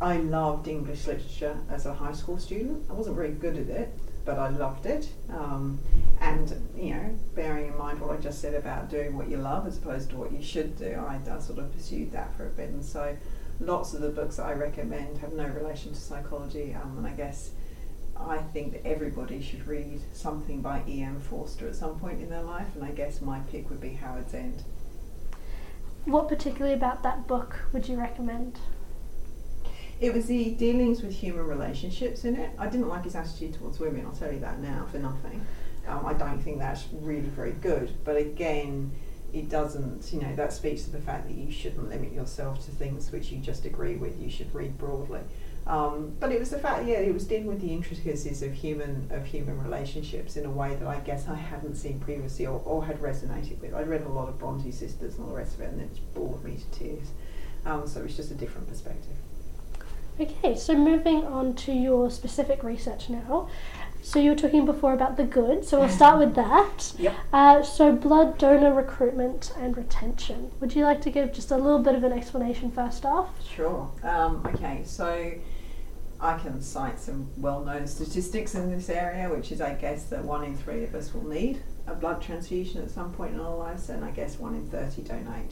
I 0.01 0.17
loved 0.17 0.67
English 0.67 1.08
literature 1.08 1.58
as 1.70 1.86
a 1.86 1.93
high 1.93 2.13
school 2.13 2.38
student. 2.38 2.84
I 2.89 2.93
wasn't 2.93 3.15
very 3.15 3.32
good 3.32 3.55
at 3.58 3.67
it, 3.67 3.93
but 4.25 4.39
I 4.39 4.50
loved 4.50 4.86
it. 4.86 5.08
Um, 5.29 5.79
and 6.20 6.53
you 6.75 6.93
know, 6.93 7.20
bearing 7.36 7.67
in 7.67 7.77
mind 7.77 8.01
what 8.01 8.12
I 8.12 8.22
just 8.22 8.41
said 8.41 8.55
about 8.55 8.89
doing 8.89 9.17
what 9.17 9.29
you 9.29 9.38
love 9.38 9.67
as 9.67 9.77
opposed 9.77 10.10
to 10.12 10.15
what 10.15 10.32
you 10.32 10.41
should 10.41 10.77
do, 10.77 10.93
I, 11.08 11.20
I 11.29 11.39
sort 11.39 11.60
of 11.60 11.72
pursued 11.74 12.12
that 12.13 12.36
for 12.36 12.48
a 12.48 12.50
bit. 12.50 12.70
And 12.70 12.84
so, 12.84 13.15
lots 13.60 13.93
of 13.93 14.01
the 14.01 14.10
books 14.10 14.38
that 14.38 14.46
I 14.46 14.53
recommend 14.53 15.20
have 15.20 15.34
no 15.34 15.46
relation 15.46 15.93
to 15.93 16.00
psychology. 16.00 16.75
Um, 16.82 16.98
and 16.98 17.08
I 17.08 17.12
guess 17.12 17.51
I 18.15 18.38
think 18.38 18.74
that 18.74 18.86
everybody 18.86 19.41
should 19.41 19.67
read 19.67 20.01
something 20.13 20.62
by 20.62 20.84
E.M. 20.88 21.20
Forster 21.20 21.67
at 21.67 21.75
some 21.75 22.00
point 22.00 22.22
in 22.22 22.29
their 22.29 22.43
life, 22.43 22.67
and 22.75 22.84
I 22.84 22.91
guess 22.91 23.22
my 23.22 23.39
pick 23.39 23.70
would 23.70 23.82
be 23.82 23.93
Howards 23.93 24.34
End. 24.34 24.63
What 26.05 26.27
particularly 26.27 26.74
about 26.74 27.03
that 27.03 27.27
book 27.27 27.60
would 27.72 27.88
you 27.88 27.98
recommend? 27.98 28.60
It 30.00 30.13
was 30.13 30.25
the 30.25 30.51
dealings 30.51 31.01
with 31.01 31.13
human 31.13 31.48
relationships 31.48 32.25
in 32.25 32.36
it. 32.36 32.51
I 32.60 32.67
didn't 32.67 32.89
like 32.89 33.05
his 33.05 33.15
attitude 33.15 33.53
towards 33.53 33.79
women, 33.79 34.05
I'll 34.05 34.12
tell 34.12 34.32
you 34.32 34.39
that 34.39 34.60
now 34.60 34.86
for 34.91 35.00
nothing. 35.00 35.46
Um, 35.88 36.05
I 36.05 36.13
don't 36.13 36.39
think 36.39 36.60
that's 36.60 36.86
really 36.91 37.22
very 37.22 37.53
good, 37.53 37.91
but 38.03 38.17
again, 38.17 38.91
it 39.34 39.50
doesn't, 39.50 40.13
you 40.13 40.22
know, 40.22 40.36
that 40.36 40.53
speaks 40.53 40.84
to 40.84 40.91
the 40.91 41.00
fact 41.00 41.27
that 41.27 41.36
you 41.36 41.51
shouldn't 41.51 41.89
limit 41.89 42.13
yourself 42.13 42.63
to 42.65 42.72
things 42.72 43.12
which 43.12 43.32
you 43.32 43.39
just 43.39 43.65
agree 43.65 43.96
with. 43.96 44.20
You 44.22 44.29
should 44.29 44.53
read 44.53 44.77
broadly. 44.77 45.22
Um, 45.65 46.13
but 46.20 46.32
it 46.32 46.39
was 46.39 46.50
the 46.50 46.60
fact, 46.60 46.86
yeah, 46.86 46.98
it 46.98 47.13
was 47.13 47.25
dealing 47.25 47.48
with 47.48 47.62
the 47.62 47.72
intricacies 47.72 48.41
of 48.43 48.51
human 48.51 49.08
of 49.12 49.25
human 49.25 49.62
relationships 49.63 50.36
in 50.36 50.46
a 50.46 50.50
way 50.50 50.75
that 50.75 50.88
I 50.88 51.00
guess 51.00 51.27
I 51.29 51.36
hadn't 51.36 51.75
seen 51.75 52.00
previously 52.00 52.46
or, 52.46 52.62
or 52.65 52.84
had 52.84 53.00
resonated 53.01 53.62
with. 53.62 53.74
I 53.74 53.84
read 53.84 54.01
a 54.01 54.10
lot 54.10 54.27
of 54.27 54.38
Bronte 54.38 54.72
sisters 54.72 55.15
and 55.15 55.24
all 55.24 55.32
the 55.32 55.38
rest 55.38 55.55
of 55.55 55.62
it, 55.62 55.70
and 55.70 55.82
it 55.82 55.89
just 55.89 56.13
bored 56.13 56.43
me 56.43 56.58
to 56.58 56.79
tears. 56.79 57.12
Um, 57.65 57.88
so 57.88 58.01
it 58.01 58.03
was 58.03 58.17
just 58.17 58.32
a 58.32 58.36
different 58.36 58.67
perspective. 58.67 59.15
Okay, 60.20 60.55
so 60.55 60.75
moving 60.75 61.24
on 61.24 61.55
to 61.55 61.72
your 61.72 62.12
specific 62.12 62.62
research 62.63 63.10
now. 63.10 63.50
So 64.03 64.20
you 64.20 64.32
were 64.32 64.36
talking 64.36 64.65
before 64.65 64.93
about 64.93 65.15
the 65.15 65.24
good, 65.24 65.63
so 65.63 65.79
we'll 65.79 65.88
start 65.88 66.20
with 66.20 66.36
that. 66.36 66.93
Yep. 67.00 67.15
Uh, 67.32 67.63
so 67.63 67.93
blood 67.93 68.38
donor 68.38 68.74
recruitment 68.74 69.53
and 69.58 69.77
retention. 69.77 70.51
Would 70.60 70.75
you 70.75 70.84
like 70.84 71.01
to 71.03 71.10
give 71.10 71.32
just 71.32 71.51
a 71.51 71.55
little 71.55 71.79
bit 71.79 71.96
of 71.96 72.03
an 72.03 72.12
explanation 72.12 72.70
first 72.70 73.05
off? 73.05 73.29
Sure. 73.48 73.89
Um, 74.03 74.46
okay, 74.53 74.82
so 74.86 75.32
I 76.24 76.38
can 76.38 76.62
cite 76.62 77.00
some 77.00 77.30
well-known 77.36 77.86
statistics 77.86 78.56
in 78.56 78.72
this 78.72 78.89
area, 78.89 79.30
which 79.30 79.51
is, 79.51 79.60
I 79.60 79.74
guess, 79.74 80.06
that 80.06 80.24
one 80.24 80.46
in 80.46 80.56
three 80.56 80.86
of 80.86 80.96
us 80.96 81.13
will 81.13 81.27
need 81.27 81.62
a 81.86 81.94
blood 81.94 82.22
transfusion 82.22 82.82
at 82.82 82.89
some 82.89 83.12
point 83.12 83.34
in 83.34 83.42
our 83.42 83.58
lives, 83.58 83.89
and 83.89 84.06
I 84.06 84.12
guess 84.12 84.39
one 84.39 84.56
in 84.56 84.65
thirty 84.70 85.01
donate. 85.01 85.51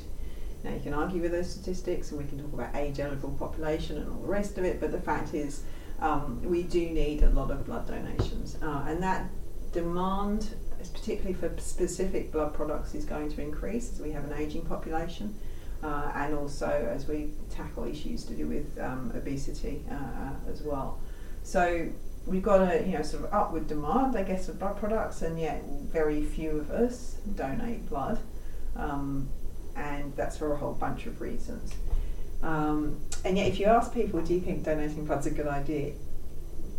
Now 0.63 0.71
you 0.71 0.79
can 0.79 0.93
argue 0.93 1.21
with 1.21 1.33
those 1.33 1.49
statistics, 1.49 2.11
and 2.11 2.21
we 2.21 2.27
can 2.29 2.39
talk 2.39 2.53
about 2.53 2.73
age-eligible 2.73 3.35
population 3.37 3.97
and 3.97 4.09
all 4.09 4.21
the 4.21 4.27
rest 4.29 4.57
of 4.57 4.63
it, 4.63 4.79
but 4.79 4.93
the 4.93 5.01
fact 5.01 5.33
is 5.33 5.63
um, 5.99 6.41
we 6.43 6.63
do 6.63 6.89
need 6.89 7.23
a 7.23 7.29
lot 7.31 7.51
of 7.51 7.65
blood 7.65 7.85
donations, 7.87 8.57
uh, 8.61 8.85
and 8.87 9.03
that 9.03 9.29
demand, 9.73 10.55
particularly 10.93 11.33
for 11.33 11.51
specific 11.59 12.31
blood 12.31 12.53
products, 12.53 12.95
is 12.95 13.03
going 13.03 13.29
to 13.29 13.41
increase 13.41 13.91
as 13.91 13.99
we 13.99 14.11
have 14.11 14.23
an 14.23 14.33
aging 14.33 14.61
population, 14.61 15.35
uh, 15.83 16.11
and 16.15 16.33
also 16.33 16.67
as 16.93 17.07
we 17.07 17.31
tackle 17.49 17.85
issues 17.85 18.23
to 18.25 18.33
do 18.33 18.47
with 18.47 18.77
um, 18.79 19.11
obesity 19.15 19.83
uh, 19.89 19.93
uh 19.93 20.51
as 20.51 20.61
well. 20.61 20.99
So 21.43 21.89
we've 22.25 22.43
got 22.43 22.61
a 22.61 22.85
you 22.85 22.93
know 22.93 23.01
sort 23.01 23.23
of 23.23 23.33
upward 23.33 23.67
demand, 23.67 24.15
I 24.15 24.23
guess, 24.23 24.47
of 24.47 24.59
blood 24.59 24.77
products, 24.77 25.21
and 25.21 25.39
yet 25.39 25.63
very 25.91 26.23
few 26.23 26.51
of 26.51 26.69
us 26.71 27.17
donate 27.35 27.87
blood, 27.89 28.19
um, 28.75 29.29
and 29.75 30.15
that's 30.15 30.37
for 30.37 30.53
a 30.53 30.57
whole 30.57 30.73
bunch 30.73 31.05
of 31.05 31.21
reasons. 31.21 31.73
Um, 32.43 32.99
and 33.23 33.37
yet, 33.37 33.47
if 33.47 33.59
you 33.59 33.67
ask 33.67 33.93
people, 33.93 34.21
do 34.21 34.33
you 34.33 34.39
think 34.39 34.63
donating 34.63 35.05
blood's 35.05 35.27
a 35.27 35.31
good 35.31 35.47
idea? 35.47 35.93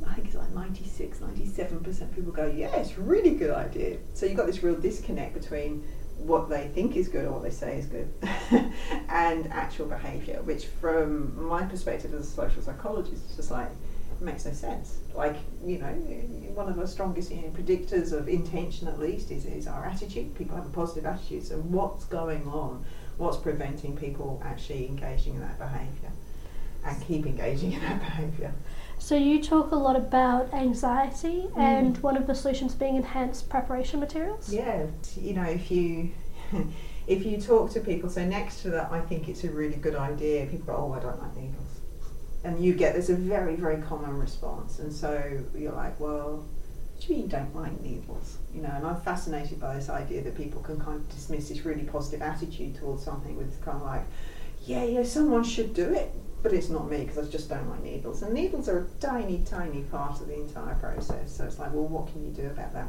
I 0.09 0.15
think 0.15 0.27
it's 0.27 0.37
like 0.37 0.51
96, 0.51 1.19
97% 1.19 2.01
of 2.03 2.15
people 2.15 2.33
go, 2.33 2.47
yeah, 2.47 2.75
it's 2.75 2.97
a 2.97 3.01
really 3.01 3.37
good 3.37 3.53
idea. 3.53 3.99
So 4.15 4.27
you've 4.27 4.37
got 4.37 4.47
this 4.47 4.63
real 4.63 4.75
disconnect 4.75 5.35
between 5.35 5.85
what 6.27 6.49
they 6.49 6.69
think 6.69 6.97
is 6.97 7.09
good 7.09 7.25
or 7.25 7.33
what 7.33 7.43
they 7.43 7.51
say 7.51 7.79
is 7.79 7.87
good 7.87 8.13
and 9.09 9.47
actual 9.53 9.87
behaviour, 9.87 10.43
which 10.43 10.67
from 10.67 11.47
my 11.47 11.65
perspective 11.65 12.15
as 12.15 12.29
a 12.29 12.31
social 12.31 12.63
psychologist 12.63 13.31
is 13.31 13.37
just 13.37 13.51
like, 13.51 13.69
makes 14.21 14.45
no 14.45 14.53
sense. 14.53 14.99
Like, 15.15 15.37
you 15.65 15.79
know, 15.79 15.89
one 16.55 16.69
of 16.69 16.77
the 16.77 16.87
strongest 16.87 17.33
you 17.33 17.43
know, 17.43 17.49
predictors 17.49 18.13
of 18.13 18.29
intention 18.29 18.87
at 18.87 19.01
least 19.01 19.33
is, 19.33 19.47
is 19.47 19.67
our 19.67 19.85
attitude. 19.85 20.37
People 20.37 20.55
have 20.57 20.67
a 20.67 20.71
positive 20.71 21.07
attitude. 21.07 21.45
So 21.45 21.57
what's 21.57 22.05
going 22.05 22.47
on 22.47 22.85
what's 23.17 23.37
preventing 23.37 23.97
people 23.97 24.43
actually 24.45 24.87
engaging 24.87 25.35
in 25.35 25.41
that 25.41 25.59
behaviour 25.59 26.11
and 26.85 27.07
keep 27.07 27.27
engaging 27.27 27.73
in 27.73 27.81
that 27.81 28.01
behaviour. 28.01 28.53
So 29.03 29.17
you 29.17 29.43
talk 29.43 29.73
a 29.73 29.77
lot 29.77 29.97
about 29.97 30.55
anxiety 30.55 31.49
mm. 31.51 31.59
and 31.59 31.99
one 32.05 32.17
of 32.17 32.29
the 32.29 32.37
solutions 32.37 32.73
being 32.73 32.95
enhanced 32.95 33.49
preparation 33.49 33.99
materials? 33.99 34.55
Yeah, 34.55 34.87
you 35.17 35.35
know, 35.35 35.43
if 35.43 35.73
you 35.73 36.13
if 37.09 37.27
you 37.27 37.41
talk 37.41 37.73
to 37.73 37.81
people, 37.81 38.09
so 38.09 38.25
next 38.25 38.63
to 38.63 38.71
that 38.71 38.93
I 38.93 39.01
think 39.01 39.29
it's 39.29 39.43
a 39.43 39.51
really 39.51 39.75
good 39.75 39.97
idea, 39.97 40.47
people 40.47 40.67
go, 40.67 40.77
Oh, 40.77 40.93
I 40.93 41.01
don't 41.01 41.21
like 41.21 41.35
needles. 41.35 41.81
And 42.45 42.65
you 42.65 42.75
get 42.75 42.93
there's 42.93 43.11
a 43.11 43.17
very, 43.17 43.57
very 43.57 43.83
common 43.83 44.17
response. 44.17 44.79
And 44.79 44.93
so 44.93 45.21
you're 45.53 45.73
like, 45.73 45.99
Well, 45.99 46.47
do 47.01 47.13
you 47.13 47.19
mean, 47.19 47.29
don't 47.29 47.57
like 47.57 47.81
needles? 47.81 48.39
You 48.55 48.63
know, 48.63 48.71
and 48.73 48.87
I'm 48.87 49.01
fascinated 49.01 49.59
by 49.59 49.75
this 49.75 49.89
idea 49.89 50.23
that 50.23 50.37
people 50.37 50.63
can 50.63 50.79
kind 50.79 51.01
of 51.01 51.09
dismiss 51.09 51.49
this 51.49 51.65
really 51.65 51.83
positive 51.83 52.23
attitude 52.23 52.77
towards 52.77 53.03
something 53.03 53.37
with 53.37 53.61
kind 53.65 53.79
of 53.79 53.83
like, 53.83 54.05
yeah, 54.65 54.85
yeah, 54.85 55.03
someone 55.03 55.43
should 55.43 55.75
do 55.75 55.93
it, 55.93 56.15
but 56.43 56.53
it's 56.53 56.69
not 56.69 56.91
me 56.91 57.05
because 57.05 57.29
I 57.29 57.31
just 57.31 57.49
don't 57.49 57.69
like 57.69 57.83
needles. 57.83 58.23
And 58.23 58.35
needles 58.35 58.69
are 58.69 58.79
a 58.79 58.87
tiny, 59.01 59.43
tiny 59.45 59.83
part 59.83 60.21
of 60.21 60.29
the 60.29 60.35
entire 60.35 60.75
process. 60.75 61.37
So 61.37 61.45
it's 61.45 61.59
like, 61.59 61.73
well, 61.73 61.87
what 61.87 62.13
can 62.13 62.25
you 62.25 62.33
do 62.33 62.47
about 62.47 62.73
that? 62.73 62.89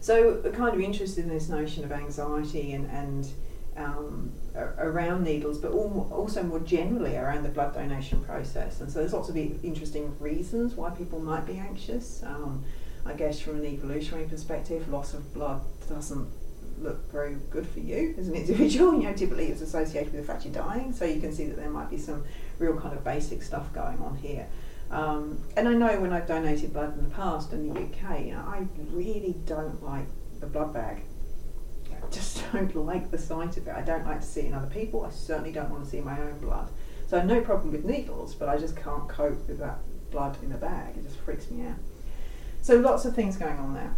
So, 0.00 0.40
we're 0.42 0.50
kind 0.50 0.74
of 0.74 0.80
interested 0.80 1.24
in 1.24 1.30
this 1.30 1.48
notion 1.48 1.84
of 1.84 1.92
anxiety 1.92 2.72
and, 2.72 2.90
and 2.90 3.28
um, 3.76 4.32
around 4.56 5.24
needles, 5.24 5.58
but 5.58 5.72
also 5.72 6.42
more 6.42 6.60
generally 6.60 7.16
around 7.16 7.42
the 7.44 7.48
blood 7.48 7.74
donation 7.74 8.22
process. 8.24 8.80
And 8.80 8.90
so 8.90 8.98
there's 8.98 9.12
lots 9.12 9.28
of 9.28 9.36
interesting 9.36 10.14
reasons 10.18 10.74
why 10.74 10.90
people 10.90 11.20
might 11.20 11.46
be 11.46 11.58
anxious. 11.58 12.22
Um, 12.24 12.64
I 13.04 13.14
guess 13.14 13.40
from 13.40 13.56
an 13.56 13.64
evolutionary 13.64 14.26
perspective, 14.28 14.88
loss 14.88 15.14
of 15.14 15.32
blood 15.34 15.62
doesn't 15.88 16.28
look 16.78 17.10
very 17.10 17.36
good 17.50 17.66
for 17.66 17.80
you 17.80 18.14
as 18.18 18.28
an 18.28 18.34
individual. 18.34 18.92
You 19.02 19.08
know, 19.08 19.14
typically 19.14 19.46
it's 19.46 19.60
associated 19.60 20.12
with 20.12 20.26
the 20.26 20.32
fact 20.32 20.44
you're 20.44 20.54
dying, 20.54 20.92
so 20.92 21.04
you 21.04 21.20
can 21.20 21.32
see 21.32 21.46
that 21.46 21.56
there 21.56 21.70
might 21.70 21.90
be 21.90 21.98
some 21.98 22.24
real 22.58 22.78
kind 22.78 22.96
of 22.96 23.04
basic 23.04 23.42
stuff 23.42 23.72
going 23.72 23.98
on 23.98 24.16
here. 24.16 24.46
Um, 24.90 25.42
and 25.56 25.66
I 25.68 25.72
know 25.72 26.00
when 26.00 26.12
I've 26.12 26.26
donated 26.26 26.72
blood 26.72 26.96
in 26.96 27.04
the 27.04 27.14
past 27.14 27.52
in 27.52 27.72
the 27.72 27.80
UK, 27.80 28.26
you 28.26 28.32
know, 28.32 28.40
I 28.40 28.66
really 28.90 29.36
don't 29.46 29.82
like 29.82 30.06
the 30.40 30.46
blood 30.46 30.74
bag 30.74 31.02
I 32.02 32.10
just 32.10 32.44
don't 32.52 32.74
like 32.74 33.10
the 33.10 33.18
sight 33.18 33.56
of 33.56 33.66
it. 33.66 33.74
I 33.74 33.82
don't 33.82 34.04
like 34.04 34.20
to 34.20 34.26
see 34.26 34.40
it 34.40 34.46
in 34.46 34.54
other 34.54 34.66
people. 34.66 35.04
I 35.04 35.10
certainly 35.10 35.52
don't 35.52 35.70
want 35.70 35.84
to 35.84 35.90
see 35.90 36.00
my 36.00 36.20
own 36.20 36.38
blood. 36.38 36.68
So 37.08 37.16
I 37.16 37.20
have 37.20 37.28
no 37.28 37.40
problem 37.40 37.72
with 37.72 37.84
needles, 37.84 38.34
but 38.34 38.48
I 38.48 38.58
just 38.58 38.76
can't 38.76 39.08
cope 39.08 39.46
with 39.48 39.58
that 39.58 39.78
blood 40.10 40.36
in 40.42 40.52
a 40.52 40.56
bag. 40.56 40.96
It 40.96 41.04
just 41.04 41.18
freaks 41.18 41.50
me 41.50 41.66
out. 41.66 41.76
So 42.62 42.76
lots 42.76 43.04
of 43.04 43.14
things 43.14 43.36
going 43.36 43.58
on 43.58 43.74
there. 43.74 43.94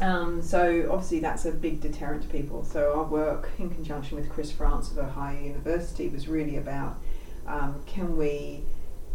Um, 0.00 0.42
so 0.42 0.88
obviously 0.90 1.20
that's 1.20 1.44
a 1.44 1.52
big 1.52 1.80
deterrent 1.80 2.22
to 2.22 2.28
people. 2.28 2.64
So 2.64 2.94
our 2.94 3.04
work 3.04 3.50
in 3.58 3.70
conjunction 3.70 4.16
with 4.16 4.30
Chris 4.30 4.52
France 4.52 4.90
of 4.90 4.98
Ohio 4.98 5.40
University 5.40 6.08
was 6.08 6.28
really 6.28 6.56
about 6.56 6.98
um, 7.46 7.82
can 7.86 8.16
we 8.16 8.62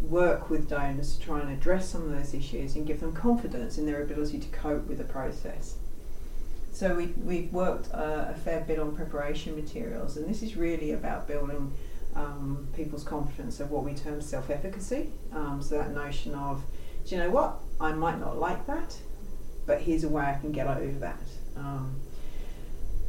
work 0.02 0.50
with 0.50 0.70
donors 0.70 1.16
to 1.16 1.22
try 1.22 1.40
and 1.40 1.52
address 1.52 1.90
some 1.90 2.04
of 2.04 2.12
those 2.12 2.34
issues 2.34 2.76
and 2.76 2.86
give 2.86 3.00
them 3.00 3.14
confidence 3.14 3.78
in 3.78 3.86
their 3.86 4.02
ability 4.02 4.40
to 4.40 4.48
cope 4.50 4.86
with 4.88 4.98
the 4.98 5.04
process. 5.06 5.78
So 6.74 6.96
we, 6.96 7.08
we've 7.24 7.54
worked 7.54 7.94
uh, 7.94 8.26
a 8.30 8.34
fair 8.34 8.62
bit 8.62 8.80
on 8.80 8.96
preparation 8.96 9.56
materials, 9.56 10.18
and 10.18 10.28
this 10.28 10.42
is 10.42 10.58
really 10.58 10.92
about 10.92 11.28
building 11.28 11.72
um, 12.16 12.68
people's 12.76 13.04
confidence 13.04 13.60
of 13.60 13.72
what 13.72 13.84
we 13.84 13.94
term 13.94 14.22
self 14.22 14.50
efficacy. 14.50 15.10
Um, 15.32 15.62
so 15.62 15.78
that 15.78 15.94
notion 15.94 16.34
of, 16.34 16.64
do 17.06 17.16
you 17.16 17.22
know 17.22 17.30
what, 17.30 17.60
I 17.80 17.94
might 17.94 18.20
not 18.20 18.40
like 18.40 18.66
that, 18.68 18.98
but 19.66 19.82
here's 19.82 20.04
a 20.04 20.10
way 20.10 20.24
I 20.24 20.38
can 20.40 20.52
get 20.52 20.68
over 20.68 21.00
that. 21.00 21.22
Um, 21.56 22.00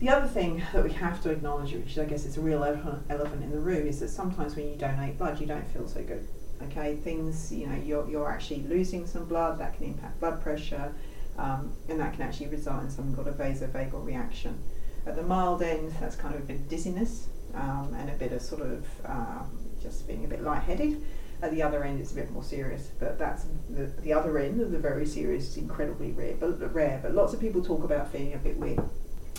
the 0.00 0.08
other 0.08 0.26
thing 0.26 0.62
that 0.72 0.84
we 0.84 0.92
have 0.92 1.22
to 1.22 1.30
acknowledge, 1.30 1.72
which 1.72 1.98
I 1.98 2.04
guess 2.04 2.24
is 2.24 2.36
a 2.36 2.40
real 2.40 2.62
elephant 2.64 3.42
in 3.42 3.50
the 3.50 3.60
room, 3.60 3.86
is 3.86 4.00
that 4.00 4.08
sometimes 4.08 4.56
when 4.56 4.68
you 4.68 4.76
donate 4.76 5.18
blood, 5.18 5.40
you 5.40 5.46
don't 5.46 5.68
feel 5.70 5.88
so 5.88 6.02
good. 6.02 6.26
Okay, 6.62 6.96
things, 6.96 7.52
you 7.52 7.66
know, 7.66 7.76
you're, 7.76 8.08
you're 8.08 8.30
actually 8.30 8.62
losing 8.62 9.06
some 9.06 9.24
blood, 9.24 9.58
that 9.58 9.76
can 9.76 9.86
impact 9.86 10.20
blood 10.20 10.42
pressure 10.42 10.92
um, 11.38 11.72
and 11.88 12.00
that 12.00 12.12
can 12.12 12.22
actually 12.22 12.48
result 12.48 12.82
in 12.82 12.90
something 12.90 13.14
called 13.14 13.28
a 13.28 13.32
vasovagal 13.32 14.04
reaction. 14.04 14.58
At 15.06 15.16
the 15.16 15.22
mild 15.22 15.62
end, 15.62 15.92
that's 16.00 16.16
kind 16.16 16.34
of 16.34 16.42
a 16.42 16.44
bit 16.44 16.56
of 16.56 16.68
dizziness 16.68 17.28
um, 17.54 17.94
and 17.98 18.08
a 18.08 18.14
bit 18.14 18.32
of 18.32 18.40
sort 18.40 18.62
of 18.62 18.86
um, 19.04 19.58
just 19.82 20.06
being 20.06 20.24
a 20.24 20.28
bit 20.28 20.42
lightheaded. 20.42 21.02
At 21.42 21.50
the 21.50 21.62
other 21.62 21.84
end, 21.84 22.00
it's 22.00 22.12
a 22.12 22.14
bit 22.14 22.30
more 22.30 22.42
serious, 22.42 22.90
but 22.98 23.18
that's 23.18 23.44
the, 23.68 23.86
the 24.02 24.12
other 24.12 24.38
end 24.38 24.60
of 24.60 24.70
the 24.70 24.78
very 24.78 25.04
serious 25.04 25.48
is 25.48 25.56
incredibly 25.56 26.12
rare. 26.12 26.34
But 26.38 26.72
rare, 26.72 27.00
but 27.02 27.12
lots 27.12 27.34
of 27.34 27.40
people 27.40 27.62
talk 27.62 27.84
about 27.84 28.10
feeling 28.10 28.34
a 28.34 28.38
bit 28.38 28.56
weird, 28.56 28.82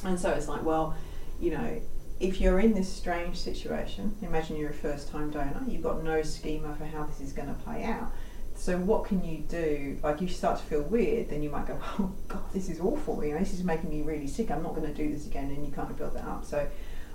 and 0.04 0.20
so 0.20 0.32
it's 0.32 0.48
like, 0.48 0.64
well, 0.64 0.96
you 1.40 1.52
know, 1.52 1.82
if 2.20 2.40
you're 2.40 2.60
in 2.60 2.74
this 2.74 2.92
strange 2.92 3.38
situation, 3.38 4.16
imagine 4.22 4.56
you're 4.56 4.70
a 4.70 4.74
first-time 4.74 5.32
donor, 5.32 5.64
you've 5.68 5.84
got 5.84 6.04
no 6.04 6.22
schema 6.22 6.76
for 6.76 6.86
how 6.86 7.04
this 7.04 7.20
is 7.20 7.34
going 7.34 7.48
to 7.48 7.56
play 7.62 7.84
out 7.84 8.12
so 8.58 8.78
what 8.78 9.06
can 9.06 9.24
you 9.24 9.40
do? 9.40 10.00
Like, 10.02 10.22
you 10.22 10.28
start 10.28 10.60
to 10.60 10.66
feel 10.66 10.82
weird, 10.84 11.30
then 11.30 11.44
you 11.44 11.50
might 11.50 11.68
go, 11.68 11.80
"Oh 12.00 12.12
God, 12.28 12.54
this 12.54 12.70
is 12.70 12.80
awful. 12.80 13.24
You 13.24 13.34
know, 13.34 13.40
this 13.40 13.54
is 13.54 13.64
making 13.64 13.90
me 13.90 14.02
really 14.02 14.28
sick. 14.28 14.50
I'm 14.50 14.64
not 14.64 14.76
going 14.76 14.88
to 14.88 14.94
do 14.94 15.12
this 15.12 15.28
again." 15.28 15.46
And 15.46 15.66
you 15.66 15.72
kind 15.72 15.90
of 15.90 15.98
build 15.98 16.14
that 16.16 16.24
up. 16.24 16.46
So, 16.46 16.68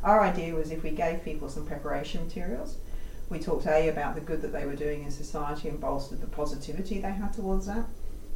our 0.05 0.21
idea 0.21 0.55
was 0.55 0.71
if 0.71 0.83
we 0.83 0.91
gave 0.91 1.25
people 1.25 1.49
some 1.49 1.67
preparation 1.67 2.25
materials, 2.25 2.77
we 3.31 3.39
talked 3.39 3.67
a 3.67 3.89
about 3.89 4.17
the 4.17 4.21
good 4.21 4.43
that 4.43 4.53
they 4.53 4.67
were 4.67 4.75
doing 4.75 5.05
in 5.05 5.11
society 5.11 5.69
and 5.69 5.81
bolstered 5.81 6.21
the 6.21 6.27
positivity 6.27 7.01
they 7.01 7.13
had 7.13 7.33
towards 7.33 7.67
that. 7.67 7.87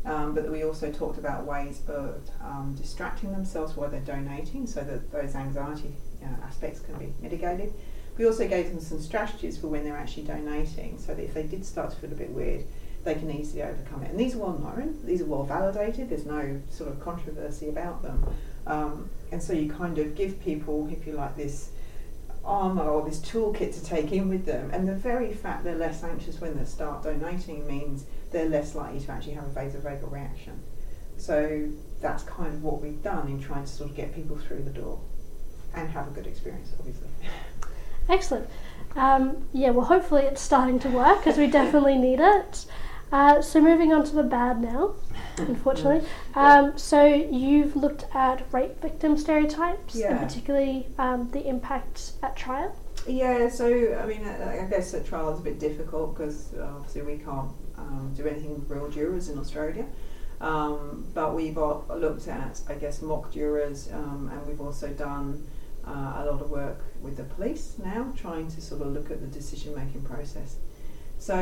Um, 0.05 0.35
but 0.35 0.51
we 0.51 0.63
also 0.65 0.93
talked 0.93 1.19
about 1.19 1.45
ways 1.45 1.81
of 1.89 2.21
um, 2.43 2.75
distracting 2.79 3.33
themselves 3.33 3.75
while 3.75 3.91
they're 3.91 4.01
donating, 4.01 4.67
so 4.67 4.83
that 4.83 5.11
those 5.11 5.35
anxiety 5.35 5.95
uh, 6.23 6.47
aspects 6.47 6.81
can 6.81 6.97
be 6.99 7.13
mitigated. 7.21 7.73
We 8.17 8.27
also 8.27 8.47
gave 8.47 8.69
them 8.71 8.81
some 8.81 9.01
strategies 9.01 9.59
for 9.59 9.69
when 9.69 9.83
they're 9.83 9.97
actually 9.97 10.25
donating, 10.25 10.99
so 10.99 11.15
that 11.15 11.23
if 11.23 11.35
they 11.35 11.43
did 11.43 11.65
start 11.65 11.91
to 11.91 11.97
feel 11.97 12.13
a 12.13 12.17
bit 12.17 12.31
weird, 12.31 12.65
they 13.03 13.15
can 13.15 13.31
easily 13.31 13.63
overcome 13.63 14.03
it. 14.03 14.11
And 14.11 14.21
these 14.21 14.35
are 14.35 14.39
well 14.39 14.59
known, 14.59 14.99
these 15.05 15.23
are 15.23 15.27
well 15.27 15.45
validated, 15.45 16.11
there's 16.11 16.27
no 16.27 16.61
sort 16.71 16.91
of 16.91 17.01
controversy 17.01 17.69
about 17.69 18.03
them. 18.03 18.25
Um, 18.67 19.11
and 19.33 19.43
so 19.43 19.53
you 19.53 19.71
kind 19.71 19.99
of 19.99 20.15
give 20.15 20.41
people, 20.41 20.89
if 20.93 21.07
you 21.07 21.15
like, 21.15 21.35
this 21.37 21.71
armour 22.45 22.85
or 22.89 23.09
this 23.09 23.21
toolkit 23.21 23.75
to 23.75 23.85
take 23.85 24.13
in 24.13 24.29
with 24.29 24.47
them. 24.47 24.71
And 24.73 24.89
the 24.89 24.95
very 24.95 25.33
fact 25.33 25.65
they're 25.65 25.77
less 25.77 26.03
anxious 26.03 26.41
when 26.41 26.57
they 26.57 26.65
start 26.65 27.03
donating 27.03 27.67
means 27.67 28.05
they're 28.33 28.49
less 28.49 28.75
likely 28.75 29.01
to 29.01 29.13
actually 29.13 29.35
have 29.35 29.45
a 29.45 29.61
vasovagal 29.61 30.11
reaction. 30.11 30.61
So 31.17 31.69
that's 32.01 32.23
kind 32.25 32.53
of 32.53 32.63
what 32.63 32.81
we've 32.83 33.03
done 33.03 33.29
in 33.29 33.41
trying 33.41 33.65
to 33.65 33.71
sort 33.71 33.91
of 33.91 33.97
get 33.97 34.15
people 34.15 34.37
through 34.37 34.63
the 34.63 34.71
door 34.71 35.01
and 35.75 35.89
have 35.91 36.09
a 36.09 36.11
good 36.11 36.27
experience, 36.27 36.73
obviously. 36.79 37.09
Excellent. 38.09 38.49
Um, 38.97 39.47
yeah, 39.53 39.71
well, 39.71 39.87
hopefully 39.87 40.23
it's 40.23 40.41
starting 40.41 40.79
to 40.81 40.89
work 40.89 41.19
because 41.19 41.39
we 41.39 41.47
definitely 41.47 41.97
need 41.97 42.21
it. 42.21 42.67
Uh, 43.11 43.41
so 43.41 43.61
moving 43.61 43.93
on 43.93 44.05
to 44.05 44.15
the 44.15 44.23
bad 44.23 44.61
now. 44.61 44.95
Unfortunately. 45.39 46.07
Um, 46.35 46.77
so 46.79 47.05
you've 47.05 47.77
looked 47.77 48.05
at 48.15 48.45
rape 48.53 48.81
victim 48.81 49.17
stereotypes 49.17 49.95
Yeah. 49.95 50.13
and 50.13 50.21
particularly 50.27 50.87
um, 50.99 51.31
the 51.33 51.47
impact 51.47 52.13
at 52.23 52.37
trial. 52.37 52.75
Yeah, 53.07 53.49
so 53.49 53.67
I 54.03 54.07
mean, 54.07 54.25
I 54.25 54.65
I 54.65 54.67
guess 54.69 54.95
at 54.95 55.07
trial 55.07 55.33
is 55.35 55.41
a 55.41 55.43
bit 55.43 55.59
difficult 55.59 56.17
because 56.17 56.55
obviously 56.61 57.03
we 57.03 57.19
can't 57.19 57.51
um, 57.77 58.15
do 58.17 58.27
anything 58.27 58.55
with 58.55 58.71
real 58.71 58.89
jurors 58.91 59.29
in 59.29 59.39
Australia. 59.39 59.85
Um, 60.41 61.07
but 61.15 61.35
we've 61.35 61.57
looked 61.57 62.29
at, 62.29 62.61
I 62.69 62.75
guess, 62.75 63.01
mock 63.03 63.33
jurors, 63.33 63.89
um, 63.93 64.31
and 64.33 64.47
we've 64.47 64.61
also 64.61 64.89
done 64.89 65.47
uh, 65.87 66.15
a 66.17 66.25
lot 66.31 66.41
of 66.41 66.51
work 66.51 66.81
with 67.01 67.17
the 67.17 67.25
police 67.25 67.77
now, 67.83 68.13
trying 68.17 68.49
to 68.49 68.61
sort 68.61 68.83
of 68.83 68.89
look 68.89 69.11
at 69.11 69.21
the 69.21 69.27
decision 69.27 69.75
making 69.75 70.03
process. 70.03 70.57
So, 71.25 71.37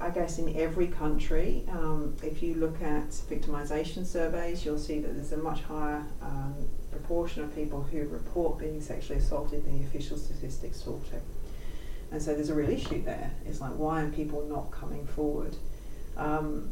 I 0.00 0.10
guess 0.10 0.38
in 0.38 0.56
every 0.56 0.86
country, 0.86 1.64
um, 1.68 2.14
if 2.22 2.40
you 2.40 2.54
look 2.54 2.80
at 2.80 3.08
victimisation 3.08 4.06
surveys, 4.06 4.64
you'll 4.64 4.78
see 4.78 5.00
that 5.00 5.12
there's 5.12 5.32
a 5.32 5.36
much 5.36 5.60
higher 5.62 6.06
um, 6.22 6.54
proportion 6.92 7.42
of 7.42 7.52
people 7.52 7.82
who 7.82 8.06
report 8.06 8.60
being 8.60 8.80
sexually 8.80 9.18
assaulted 9.18 9.64
than 9.64 9.80
the 9.80 9.84
official 9.84 10.16
statistics 10.18 10.82
talk 10.82 11.04
to. 11.10 11.16
And 12.12 12.22
so 12.22 12.32
there's 12.32 12.50
a 12.50 12.54
real 12.54 12.70
issue 12.70 13.02
there. 13.02 13.32
It's 13.44 13.60
like, 13.60 13.72
why 13.72 14.02
are 14.02 14.10
people 14.10 14.46
not 14.46 14.70
coming 14.70 15.04
forward? 15.04 15.56
Um, 16.16 16.70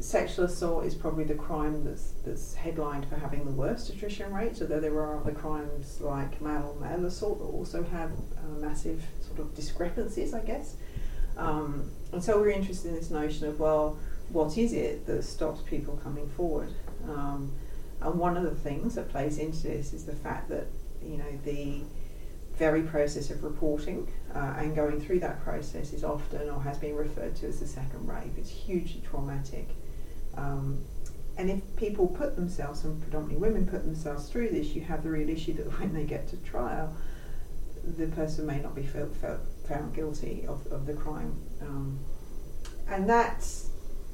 sexual 0.00 0.46
assault 0.46 0.84
is 0.84 0.96
probably 0.96 1.22
the 1.22 1.36
crime 1.36 1.84
that's, 1.84 2.10
that's 2.24 2.54
headlined 2.54 3.06
for 3.08 3.14
having 3.14 3.44
the 3.44 3.52
worst 3.52 3.88
attrition 3.88 4.34
rates, 4.34 4.60
although 4.62 4.80
there 4.80 4.94
are 4.94 5.20
other 5.20 5.30
crimes 5.30 6.00
like 6.00 6.40
male 6.40 6.76
male 6.80 7.06
assault 7.06 7.38
that 7.38 7.44
also 7.44 7.84
have 7.84 8.10
uh, 8.10 8.58
massive 8.58 9.04
sort 9.24 9.38
of 9.38 9.54
discrepancies, 9.54 10.34
I 10.34 10.40
guess. 10.40 10.74
Um, 11.36 11.90
and 12.12 12.22
so 12.22 12.40
we're 12.40 12.50
interested 12.50 12.88
in 12.88 12.94
this 12.94 13.10
notion 13.10 13.46
of, 13.46 13.60
well, 13.60 13.98
what 14.30 14.56
is 14.56 14.72
it 14.72 15.06
that 15.06 15.22
stops 15.22 15.62
people 15.62 15.98
coming 16.02 16.28
forward? 16.30 16.72
Um, 17.08 17.52
and 18.00 18.18
one 18.18 18.36
of 18.36 18.42
the 18.42 18.54
things 18.54 18.94
that 18.94 19.08
plays 19.08 19.38
into 19.38 19.64
this 19.64 19.92
is 19.92 20.04
the 20.04 20.14
fact 20.14 20.48
that, 20.48 20.66
you 21.02 21.16
know, 21.16 21.38
the 21.44 21.82
very 22.56 22.82
process 22.82 23.30
of 23.30 23.44
reporting 23.44 24.10
uh, 24.34 24.54
and 24.58 24.74
going 24.74 25.00
through 25.00 25.20
that 25.20 25.42
process 25.44 25.92
is 25.92 26.02
often 26.02 26.48
or 26.48 26.62
has 26.62 26.78
been 26.78 26.94
referred 26.94 27.36
to 27.36 27.46
as 27.46 27.60
the 27.60 27.66
second 27.66 28.08
rape. 28.08 28.32
It's 28.38 28.50
hugely 28.50 29.02
traumatic. 29.08 29.68
Um, 30.36 30.82
and 31.38 31.50
if 31.50 31.60
people 31.76 32.06
put 32.06 32.34
themselves, 32.34 32.84
and 32.84 33.00
predominantly 33.02 33.36
women 33.36 33.66
put 33.66 33.84
themselves 33.84 34.28
through 34.28 34.50
this, 34.50 34.68
you 34.68 34.80
have 34.82 35.02
the 35.02 35.10
real 35.10 35.28
issue 35.28 35.52
that 35.54 35.66
when 35.80 35.92
they 35.92 36.04
get 36.04 36.28
to 36.28 36.36
trial, 36.38 36.94
the 37.84 38.06
person 38.08 38.46
may 38.46 38.58
not 38.58 38.74
be 38.74 38.82
felt, 38.82 39.14
felt, 39.16 39.40
found 39.68 39.94
guilty 39.94 40.44
of, 40.48 40.66
of 40.68 40.86
the 40.86 40.94
crime. 40.94 41.38
Um, 41.60 41.98
and 42.88 43.08
that's 43.08 43.70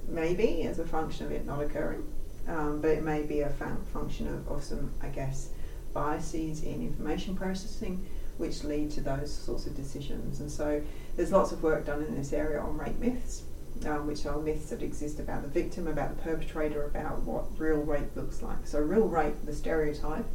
maybe 0.09 0.63
as 0.63 0.79
a 0.79 0.87
function 0.87 1.27
of 1.27 1.33
it 1.33 1.47
not 1.47 1.63
occurring, 1.63 2.05
um, 2.49 2.81
but 2.81 2.91
it 2.91 3.03
may 3.03 3.23
be 3.23 3.41
a 3.41 3.51
fun- 3.51 3.85
function 3.93 4.29
of, 4.29 4.49
of 4.49 4.65
some, 4.65 4.93
I 5.03 5.09
guess, 5.09 5.51
biases 5.93 6.63
in 6.63 6.81
information 6.81 7.37
processing 7.37 8.07
which 8.39 8.65
lead 8.65 8.91
to 8.91 9.01
those 9.01 9.33
sorts 9.33 9.67
of 9.67 9.77
decisions. 9.77 10.41
And 10.41 10.51
so 10.51 10.83
there's 11.17 11.33
lots 11.33 11.53
of 11.53 11.63
work 11.63 11.87
done 11.87 12.03
in 12.03 12.17
this 12.17 12.33
area 12.33 12.61
on 12.61 12.77
rape 12.77 12.99
myths, 12.99 13.43
um, 13.87 14.07
which 14.07 14.27
are 14.27 14.39
myths 14.39 14.71
that 14.71 14.83
exist 14.83 15.21
about 15.21 15.43
the 15.43 15.49
victim, 15.49 15.87
about 15.87 16.17
the 16.17 16.23
perpetrator, 16.23 16.85
about 16.85 17.23
what 17.23 17.45
real 17.59 17.79
rape 17.79 18.17
looks 18.17 18.43
like. 18.43 18.67
So 18.67 18.81
real 18.81 19.07
rape, 19.07 19.35
the 19.45 19.55
stereotype, 19.55 20.27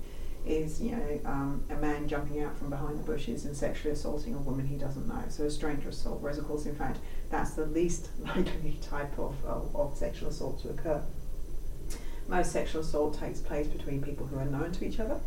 is 0.48 0.82
you 0.82 0.92
know 0.92 1.20
um, 1.26 1.64
a 1.70 1.76
man 1.76 2.08
jumping 2.08 2.42
out 2.42 2.58
from 2.58 2.70
behind 2.70 3.00
the 3.00 3.04
bushes 3.04 3.46
and 3.46 3.56
sexually 3.56 3.94
assaulting 3.94 4.34
a 4.34 4.40
woman 4.40 4.66
he 4.66 4.76
doesn't 4.76 5.08
know. 5.08 5.24
So 5.30 5.46
a 5.46 5.52
stranger 5.52 5.90
assault. 5.90 6.22
Whereas 6.22 6.38
of 6.38 6.46
course, 6.46 6.66
in 6.66 6.76
fact, 6.76 7.00
that's 7.30 7.52
the 7.52 7.66
least 7.66 8.10
likely 8.20 8.80
type 8.82 9.18
of, 9.20 9.36
of, 9.46 9.76
of 9.76 9.98
sexual 9.98 10.30
assault 10.30 10.62
to 10.62 10.70
occur. 10.70 11.04
Most 12.28 12.52
sexual 12.52 12.82
assault 12.82 13.18
takes 13.20 13.40
place 13.40 13.68
between 13.68 14.02
people 14.02 14.26
who 14.26 14.38
are 14.38 14.46
known 14.46 14.72
to 14.74 14.86
each 14.86 15.00
other. 15.00 15.20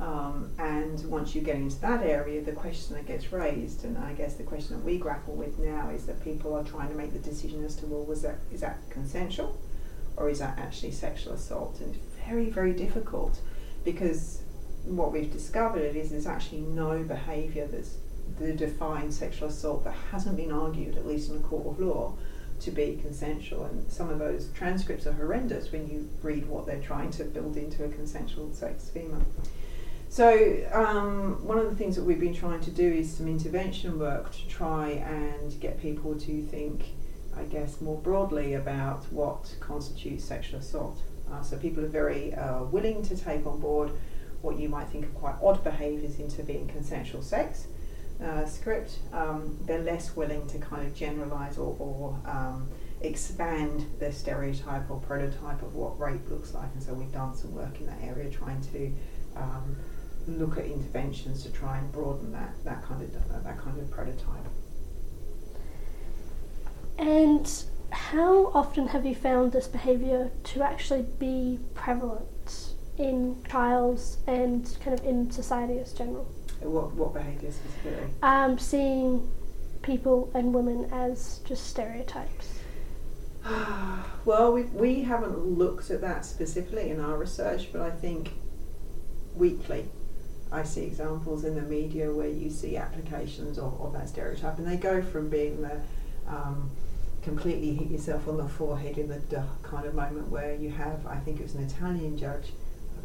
Um, 0.00 0.52
and 0.58 1.04
once 1.10 1.34
you 1.34 1.40
get 1.40 1.56
into 1.56 1.80
that 1.80 2.04
area, 2.04 2.40
the 2.40 2.52
question 2.52 2.94
that 2.94 3.06
gets 3.06 3.32
raised, 3.32 3.84
and 3.84 3.98
I 3.98 4.12
guess 4.12 4.34
the 4.34 4.44
question 4.44 4.76
that 4.76 4.84
we 4.84 4.96
grapple 4.96 5.34
with 5.34 5.58
now, 5.58 5.90
is 5.90 6.06
that 6.06 6.22
people 6.22 6.54
are 6.54 6.62
trying 6.62 6.88
to 6.90 6.94
make 6.94 7.12
the 7.12 7.18
decision 7.18 7.64
as 7.64 7.74
to 7.76 7.86
well, 7.86 8.04
was 8.04 8.22
that 8.22 8.38
is 8.52 8.60
that 8.60 8.78
consensual, 8.90 9.58
or 10.16 10.30
is 10.30 10.38
that 10.38 10.56
actually 10.58 10.92
sexual 10.92 11.32
assault? 11.32 11.80
And 11.80 11.96
it's 11.96 12.04
very 12.24 12.48
very 12.48 12.72
difficult 12.72 13.40
because 13.84 14.42
what 14.84 15.12
we've 15.12 15.32
discovered 15.32 15.96
is 15.96 16.10
there's 16.10 16.26
actually 16.26 16.60
no 16.60 17.02
behaviour 17.02 17.66
that's 17.66 17.96
the 18.38 18.52
defined 18.52 19.12
sexual 19.12 19.48
assault 19.48 19.84
that 19.84 19.94
hasn't 20.12 20.36
been 20.36 20.52
argued, 20.52 20.96
at 20.96 21.06
least 21.06 21.30
in 21.30 21.36
a 21.36 21.40
court 21.40 21.66
of 21.66 21.80
law, 21.80 22.14
to 22.60 22.70
be 22.70 22.98
consensual. 23.00 23.64
And 23.64 23.90
some 23.90 24.10
of 24.10 24.18
those 24.18 24.50
transcripts 24.54 25.06
are 25.06 25.12
horrendous 25.12 25.72
when 25.72 25.88
you 25.88 26.08
read 26.22 26.46
what 26.46 26.66
they're 26.66 26.80
trying 26.80 27.10
to 27.12 27.24
build 27.24 27.56
into 27.56 27.84
a 27.84 27.88
consensual 27.88 28.52
sex 28.52 28.84
schema. 28.84 29.20
So, 30.10 30.66
um, 30.72 31.46
one 31.46 31.58
of 31.58 31.68
the 31.68 31.76
things 31.76 31.94
that 31.96 32.04
we've 32.04 32.18
been 32.18 32.34
trying 32.34 32.60
to 32.62 32.70
do 32.70 32.90
is 32.90 33.14
some 33.14 33.28
intervention 33.28 33.98
work 33.98 34.32
to 34.32 34.48
try 34.48 34.90
and 34.90 35.60
get 35.60 35.80
people 35.80 36.18
to 36.18 36.42
think, 36.44 36.84
I 37.36 37.44
guess, 37.44 37.80
more 37.80 37.98
broadly 37.98 38.54
about 38.54 39.04
what 39.12 39.54
constitutes 39.60 40.24
sexual 40.24 40.60
assault. 40.60 40.98
Uh, 41.32 41.42
so, 41.42 41.56
people 41.56 41.84
are 41.84 41.88
very 41.88 42.34
uh, 42.34 42.64
willing 42.64 43.02
to 43.02 43.16
take 43.16 43.46
on 43.46 43.60
board 43.60 43.90
what 44.40 44.58
you 44.58 44.68
might 44.68 44.88
think 44.88 45.04
are 45.04 45.08
quite 45.08 45.34
odd 45.42 45.62
behaviours 45.64 46.18
into 46.18 46.42
being 46.42 46.66
consensual 46.68 47.22
sex. 47.22 47.66
Uh, 48.22 48.44
script, 48.46 48.98
um, 49.12 49.56
they're 49.62 49.82
less 49.82 50.16
willing 50.16 50.46
to 50.48 50.58
kind 50.58 50.84
of 50.84 50.94
generalise 50.94 51.56
or, 51.56 51.76
or 51.78 52.18
um, 52.28 52.68
expand 53.00 53.86
the 54.00 54.12
stereotype 54.12 54.90
or 54.90 54.98
prototype 55.00 55.62
of 55.62 55.74
what 55.74 55.98
rape 56.00 56.28
looks 56.28 56.52
like. 56.52 56.68
And 56.74 56.82
so 56.82 56.94
we've 56.94 57.12
done 57.12 57.36
some 57.36 57.54
work 57.54 57.78
in 57.80 57.86
that 57.86 57.98
area 58.02 58.28
trying 58.28 58.60
to 58.72 58.92
um, 59.36 59.76
look 60.26 60.58
at 60.58 60.66
interventions 60.66 61.44
to 61.44 61.52
try 61.52 61.78
and 61.78 61.90
broaden 61.92 62.32
that, 62.32 62.52
that 62.64 62.82
kind 62.82 63.02
of 63.02 63.44
that 63.44 63.58
kind 63.58 63.78
of 63.78 63.90
prototype. 63.90 64.46
And 66.98 67.64
how 67.90 68.46
often 68.54 68.88
have 68.88 69.06
you 69.06 69.14
found 69.14 69.52
this 69.52 69.66
behaviour 69.66 70.30
to 70.44 70.62
actually 70.62 71.06
be 71.18 71.58
prevalent 71.74 72.74
in 72.98 73.40
trials 73.44 74.18
and 74.26 74.76
kind 74.84 74.98
of 74.98 75.04
in 75.06 75.30
society 75.30 75.78
as 75.78 75.92
general? 75.92 76.24
What 76.60 76.92
what 76.94 77.14
behaviour 77.14 77.52
specifically? 77.52 78.08
Um, 78.22 78.58
seeing 78.58 79.30
people 79.82 80.30
and 80.34 80.52
women 80.52 80.88
as 80.92 81.40
just 81.44 81.66
stereotypes. 81.66 82.60
well, 84.24 84.52
we 84.52 84.62
we 84.64 85.02
haven't 85.02 85.38
looked 85.38 85.90
at 85.90 86.00
that 86.00 86.24
specifically 86.24 86.90
in 86.90 87.00
our 87.00 87.16
research, 87.16 87.72
but 87.72 87.80
I 87.80 87.90
think 87.90 88.32
weekly 89.34 89.86
I 90.50 90.64
see 90.64 90.84
examples 90.84 91.44
in 91.44 91.54
the 91.54 91.62
media 91.62 92.12
where 92.12 92.28
you 92.28 92.50
see 92.50 92.76
applications 92.76 93.58
of, 93.58 93.80
of 93.80 93.92
that 93.92 94.08
stereotype, 94.08 94.58
and 94.58 94.66
they 94.66 94.76
go 94.76 95.02
from 95.02 95.28
being 95.28 95.62
the 95.62 95.80
um, 96.26 96.70
completely 97.22 97.74
hit 97.74 97.90
yourself 97.90 98.28
on 98.28 98.36
the 98.36 98.48
forehead 98.48 98.98
in 98.98 99.08
the 99.08 99.18
duh 99.18 99.42
kind 99.62 99.86
of 99.86 99.94
moment 99.94 100.28
where 100.28 100.54
you 100.54 100.70
have, 100.70 101.06
I 101.06 101.16
think 101.16 101.40
it 101.40 101.42
was 101.42 101.54
an 101.54 101.64
Italian 101.64 102.16
judge, 102.16 102.52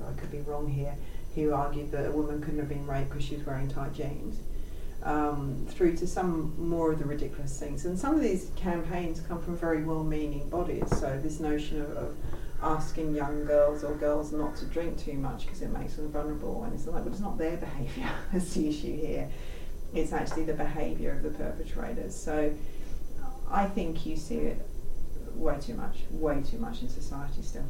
I 0.08 0.20
could 0.20 0.32
be 0.32 0.40
wrong 0.42 0.70
here, 0.70 0.96
who 1.36 1.54
argued 1.54 1.92
that 1.92 2.08
a 2.08 2.12
woman 2.12 2.42
couldn't 2.42 2.60
have 2.60 2.70
been 2.70 2.86
raped 2.86 3.10
because 3.10 3.26
she 3.26 3.36
was 3.36 3.46
wearing 3.46 3.68
tight 3.68 3.94
jeans. 3.94 4.40
Um, 5.04 5.66
through 5.68 5.98
to 5.98 6.08
some 6.08 6.56
more 6.58 6.94
of 6.94 7.00
the 7.00 7.04
ridiculous 7.04 7.60
things. 7.60 7.84
And 7.84 8.00
some 8.00 8.16
of 8.16 8.22
these 8.22 8.52
campaigns 8.56 9.20
come 9.20 9.42
from 9.42 9.58
very 9.58 9.84
well 9.84 10.02
meaning 10.02 10.48
bodies. 10.48 10.88
So, 10.98 11.20
this 11.22 11.42
notion 11.42 11.82
of, 11.82 11.90
of 11.92 12.16
asking 12.62 13.14
young 13.14 13.46
girls 13.46 13.84
or 13.84 13.96
girls 13.96 14.32
not 14.32 14.56
to 14.58 14.66
drink 14.66 14.98
too 14.98 15.16
much 15.16 15.46
because 15.46 15.62
it 15.62 15.72
makes 15.72 15.96
them 15.96 16.10
vulnerable. 16.10 16.64
And 16.64 16.74
it's 16.74 16.88
like, 16.88 17.04
well, 17.04 17.12
it's 17.12 17.20
not 17.20 17.38
their 17.38 17.58
behaviour 17.58 18.10
that's 18.32 18.54
the 18.54 18.70
issue 18.70 18.96
here, 18.96 19.30
it's 19.94 20.14
actually 20.14 20.44
the 20.44 20.54
behaviour 20.54 21.12
of 21.12 21.24
the 21.24 21.32
perpetrators. 21.32 22.16
So, 22.16 22.54
I 23.52 23.66
think 23.66 24.06
you 24.06 24.16
see 24.16 24.38
it 24.38 24.58
way 25.36 25.58
too 25.60 25.74
much, 25.76 26.00
way 26.12 26.42
too 26.42 26.58
much 26.58 26.82
in 26.82 26.90
society 26.90 27.42
still. 27.42 27.66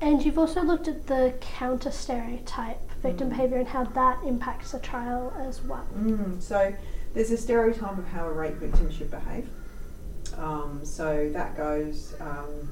And 0.00 0.24
you've 0.24 0.38
also 0.38 0.62
looked 0.62 0.86
at 0.88 1.06
the 1.06 1.34
counter 1.40 1.90
stereotype 1.90 2.78
victim 3.02 3.28
Mm. 3.28 3.30
behaviour 3.30 3.58
and 3.58 3.68
how 3.68 3.84
that 3.84 4.22
impacts 4.24 4.72
the 4.72 4.78
trial 4.78 5.32
as 5.38 5.62
well. 5.62 5.86
Mm, 5.96 6.40
so 6.40 6.72
there's 7.14 7.30
a 7.30 7.36
stereotype 7.36 7.98
of 7.98 8.06
how 8.08 8.26
a 8.26 8.32
rape 8.32 8.54
victim 8.56 8.90
should 8.90 9.10
behave. 9.10 9.48
Um, 10.36 10.80
so 10.84 11.30
that 11.32 11.56
goes 11.56 12.14
um, 12.20 12.68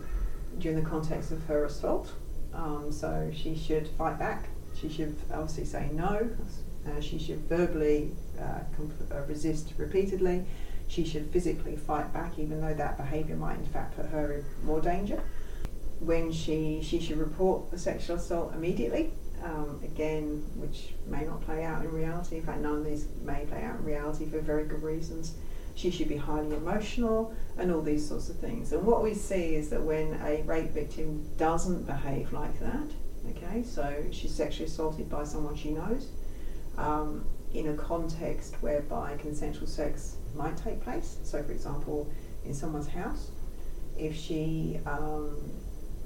during 0.59 0.83
the 0.83 0.89
context 0.89 1.33
of 1.33 1.45
her 1.47 1.65
assault. 1.65 2.13
Um, 2.55 2.93
so 2.93 3.31
she 3.35 3.57
should 3.57 3.89
fight 3.99 4.19
back. 4.19 4.49
She 4.81 4.89
should 4.89 5.17
obviously 5.33 5.65
say 5.65 5.91
no. 5.93 6.29
Uh, 6.87 7.01
she 7.01 7.19
should 7.19 7.41
verbally 7.49 8.13
uh, 8.41 8.61
comp- 8.77 9.13
uh, 9.13 9.21
resist 9.23 9.73
repeatedly. 9.79 10.45
She 10.89 11.05
should 11.05 11.31
physically 11.31 11.77
fight 11.77 12.13
back, 12.13 12.39
even 12.39 12.61
though 12.61 12.75
that 12.75 12.97
behaviour 12.97 13.37
might 13.37 13.59
in 13.59 13.67
fact 13.67 13.97
put 13.97 14.07
her 14.07 14.33
in 14.35 14.45
more 14.65 14.81
danger. 14.81 15.23
When 16.01 16.31
she 16.31 16.81
she 16.83 17.01
should 17.01 17.19
report 17.19 17.71
the 17.71 17.79
sexual 17.79 18.17
assault 18.17 18.55
immediately. 18.55 19.13
Um, 19.43 19.81
again, 19.85 20.45
which 20.57 20.95
may 21.07 21.25
not 21.25 21.43
play 21.43 21.63
out 21.63 21.85
in 21.85 21.93
reality. 21.93 22.37
In 22.37 22.43
fact, 22.43 22.61
none 22.61 22.79
of 22.79 22.85
these 22.85 23.07
may 23.23 23.45
play 23.45 23.63
out 23.63 23.79
in 23.79 23.85
reality 23.85 24.27
for 24.29 24.41
very 24.41 24.65
good 24.65 24.83
reasons. 24.83 25.35
She 25.75 25.91
should 25.91 26.09
be 26.09 26.17
highly 26.17 26.57
emotional. 26.57 27.35
and 27.59 27.71
all 27.73 27.83
these 27.83 28.07
sorts 28.07 28.29
of 28.29 28.37
things. 28.37 28.73
And 28.73 28.85
what 28.85 29.03
we 29.03 29.15
see 29.15 29.55
is 29.55 29.71
that 29.71 29.83
when 29.83 30.19
a 30.25 30.43
rape 30.43 30.71
victim 30.71 31.27
doesn't 31.37 31.87
behave 31.87 32.33
like 32.33 32.59
that, 32.61 32.89
okay, 33.31 33.63
so 33.63 34.05
she's 34.11 34.35
sexually 34.35 34.67
assaulted 34.67 35.09
by 35.09 35.25
someone 35.25 35.57
she 35.57 35.71
knows, 35.71 36.09
um, 36.77 37.25
in 37.59 37.69
a 37.69 37.75
context 37.75 38.55
whereby 38.61 39.17
consensual 39.17 39.67
sex 39.67 40.17
might 40.35 40.57
take 40.57 40.81
place. 40.81 41.19
So, 41.23 41.43
for 41.43 41.53
example, 41.53 42.11
in 42.45 42.53
someone's 42.53 42.89
house, 42.89 43.31
if 43.99 44.15
she, 44.15 44.79
um, 44.87 45.37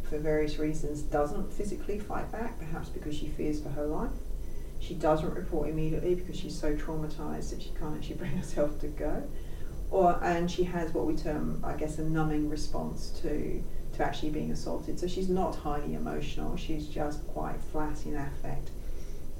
for 0.03 0.19
various 0.19 0.59
reasons, 0.59 1.03
doesn't 1.03 1.53
physically 1.53 1.99
fight 1.99 2.31
back, 2.31 2.59
perhaps 2.59 2.89
because 2.89 3.17
she 3.17 3.29
fears 3.29 3.61
for 3.61 3.71
her 3.71 3.87
life, 3.87 4.11
she 4.79 4.95
doesn't 4.95 5.35
report 5.35 5.69
immediately 5.69 6.15
because 6.15 6.39
she's 6.39 6.59
so 6.59 6.75
traumatized 6.75 7.51
that 7.51 7.63
she 7.63 7.71
can't 7.79 7.97
actually 7.97 8.17
bring 8.23 8.33
herself 8.33 8.79
to 8.81 8.89
go, 8.89 9.29
or 9.91 10.19
and 10.23 10.51
she 10.51 10.65
has 10.65 10.93
what 10.95 11.07
we 11.07 11.17
term, 11.17 11.61
I 11.65 11.75
guess, 11.75 11.99
a 11.99 12.05
numbing 12.05 12.49
response 12.49 13.11
to 13.23 13.63
to 13.95 14.05
actually 14.05 14.31
being 14.31 14.53
assaulted. 14.53 15.01
So 15.01 15.09
she's 15.09 15.29
not 15.29 15.57
highly 15.57 15.95
emotional; 15.95 16.57
she's 16.57 16.87
just 16.87 17.27
quite 17.29 17.61
flat 17.61 18.07
in 18.07 18.17
affect. 18.17 18.71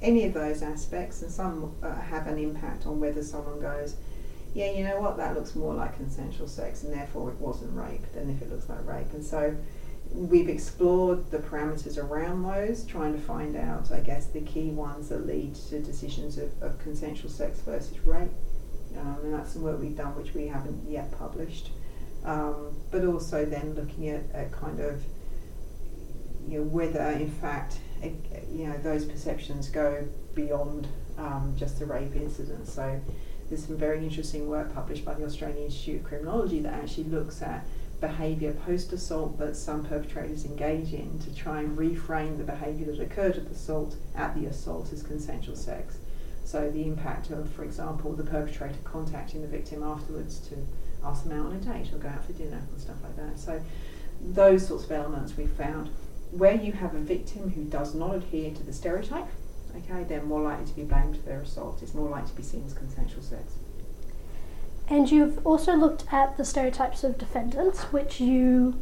Any 0.01 0.25
of 0.25 0.33
those 0.33 0.63
aspects, 0.63 1.21
and 1.21 1.31
some 1.31 1.75
uh, 1.83 1.93
have 1.95 2.27
an 2.27 2.37
impact 2.37 2.85
on 2.85 2.99
whether 2.99 3.23
someone 3.23 3.59
goes, 3.59 3.95
yeah, 4.53 4.71
you 4.71 4.83
know 4.83 4.99
what, 4.99 5.17
that 5.17 5.35
looks 5.35 5.55
more 5.55 5.73
like 5.73 5.95
consensual 5.95 6.47
sex, 6.47 6.83
and 6.83 6.93
therefore 6.93 7.29
it 7.29 7.37
wasn't 7.37 7.75
rape 7.75 8.11
than 8.13 8.29
if 8.29 8.41
it 8.41 8.51
looks 8.51 8.67
like 8.67 8.85
rape. 8.85 9.13
And 9.13 9.23
so 9.23 9.55
we've 10.13 10.49
explored 10.49 11.29
the 11.31 11.37
parameters 11.37 11.97
around 11.97 12.43
those, 12.43 12.85
trying 12.85 13.13
to 13.13 13.19
find 13.19 13.55
out, 13.55 13.91
I 13.91 13.99
guess, 14.01 14.25
the 14.25 14.41
key 14.41 14.71
ones 14.71 15.09
that 15.09 15.25
lead 15.25 15.55
to 15.69 15.79
decisions 15.79 16.37
of, 16.37 16.51
of 16.61 16.79
consensual 16.79 17.29
sex 17.29 17.59
versus 17.61 17.97
rape. 18.05 18.31
Um, 18.97 19.19
and 19.23 19.33
that's 19.33 19.53
some 19.53 19.61
work 19.61 19.79
we've 19.79 19.95
done 19.95 20.15
which 20.17 20.33
we 20.33 20.47
haven't 20.47 20.89
yet 20.89 21.11
published. 21.17 21.69
Um, 22.25 22.75
but 22.91 23.05
also 23.05 23.45
then 23.45 23.73
looking 23.73 24.09
at, 24.09 24.23
at 24.33 24.51
kind 24.51 24.79
of 24.79 25.01
you 26.47 26.59
know 26.59 26.65
whether 26.65 27.03
in 27.11 27.31
fact 27.31 27.79
you 28.03 28.67
know 28.67 28.77
those 28.79 29.05
perceptions 29.05 29.69
go 29.69 30.07
beyond 30.35 30.87
um, 31.17 31.53
just 31.57 31.79
the 31.79 31.85
rape 31.85 32.15
incident. 32.15 32.67
So 32.67 32.99
there's 33.49 33.65
some 33.65 33.77
very 33.77 33.99
interesting 33.99 34.47
work 34.47 34.73
published 34.73 35.05
by 35.05 35.13
the 35.13 35.25
Australian 35.25 35.65
Institute 35.65 36.01
of 36.01 36.07
Criminology 36.07 36.59
that 36.61 36.73
actually 36.73 37.05
looks 37.05 37.41
at 37.41 37.65
behaviour 37.99 38.53
post 38.65 38.91
assault 38.93 39.37
that 39.37 39.55
some 39.55 39.85
perpetrators 39.85 40.43
engage 40.45 40.93
in 40.93 41.19
to 41.19 41.33
try 41.35 41.59
and 41.59 41.77
reframe 41.77 42.37
the 42.37 42.43
behaviour 42.43 42.91
that 42.91 42.99
occurred 42.99 43.35
at 43.37 43.45
the 43.45 43.51
assault 43.51 43.95
at 44.15 44.35
the 44.35 44.47
assault 44.47 44.91
as 44.91 45.03
consensual 45.03 45.55
sex. 45.55 45.97
So 46.43 46.69
the 46.71 46.83
impact 46.83 47.29
of, 47.29 47.49
for 47.51 47.63
example, 47.63 48.13
the 48.13 48.23
perpetrator 48.23 48.79
contacting 48.83 49.41
the 49.41 49.47
victim 49.47 49.83
afterwards 49.83 50.39
to 50.49 50.55
ask 51.03 51.23
them 51.23 51.39
out 51.39 51.47
on 51.47 51.53
a 51.53 51.59
date 51.59 51.93
or 51.93 51.97
go 51.97 52.09
out 52.09 52.25
for 52.25 52.33
dinner 52.33 52.61
and 52.71 52.81
stuff 52.81 52.97
like 53.03 53.15
that. 53.15 53.39
So 53.39 53.61
those 54.21 54.67
sorts 54.67 54.85
of 54.85 54.91
elements 54.91 55.37
we 55.37 55.47
found. 55.47 55.89
Where 56.31 56.55
you 56.55 56.71
have 56.73 56.95
a 56.95 56.99
victim 56.99 57.51
who 57.51 57.63
does 57.65 57.93
not 57.93 58.15
adhere 58.15 58.51
to 58.51 58.63
the 58.63 58.73
stereotype, 58.73 59.27
okay, 59.75 60.03
they're 60.03 60.23
more 60.23 60.41
likely 60.41 60.65
to 60.65 60.75
be 60.75 60.83
blamed 60.83 61.17
for 61.17 61.23
their 61.23 61.41
assault. 61.41 61.79
It's 61.81 61.93
more 61.93 62.09
likely 62.09 62.29
to 62.29 62.35
be 62.35 62.43
seen 62.43 62.63
as 62.65 62.73
consensual 62.73 63.21
sex. 63.21 63.53
And 64.87 65.09
you've 65.09 65.45
also 65.45 65.75
looked 65.75 66.05
at 66.11 66.37
the 66.37 66.43
stereotypes 66.43 67.03
of 67.03 67.17
defendants, 67.17 67.83
which 67.93 68.19
you 68.19 68.81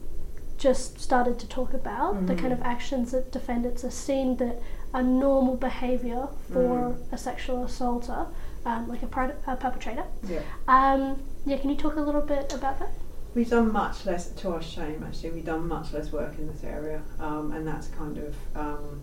just 0.58 1.00
started 1.00 1.40
to 1.40 1.48
talk 1.48 1.74
about, 1.74 2.16
mm-hmm. 2.16 2.26
the 2.26 2.36
kind 2.36 2.52
of 2.52 2.62
actions 2.62 3.12
that 3.12 3.32
defendants 3.32 3.84
are 3.84 3.92
seen 3.92 4.38
that 4.38 4.62
are 4.94 5.04
normal 5.04 5.56
behaviour 5.56 6.28
for 6.52 6.96
mm. 6.98 7.14
a 7.14 7.18
sexual 7.18 7.64
assaulter, 7.64 8.26
um, 8.66 8.88
like 8.90 9.02
a, 9.04 9.36
a, 9.48 9.56
perpetrator. 9.56 10.04
Yeah. 10.28 10.42
Um, 10.68 11.22
yeah, 11.46 11.58
can 11.58 11.70
you 11.70 11.76
talk 11.76 11.96
a 11.96 12.02
little 12.02 12.22
bit 12.22 12.52
about 12.54 12.80
that? 12.80 12.90
We've 13.36 13.50
done 13.50 13.72
much 13.72 14.06
less, 14.06 14.32
to 14.32 14.54
our 14.54 14.62
shame 14.62 15.04
actually, 15.08 15.32
we've 15.32 15.46
done 15.46 15.68
much 15.68 15.94
less 15.94 16.12
work 16.12 16.38
in 16.38 16.48
this 16.48 16.64
area, 16.64 17.02
um, 17.20 17.52
and 17.52 17.68
that's 17.68 17.88
kind 17.88 18.18
of 18.18 18.36
um, 18.56 19.02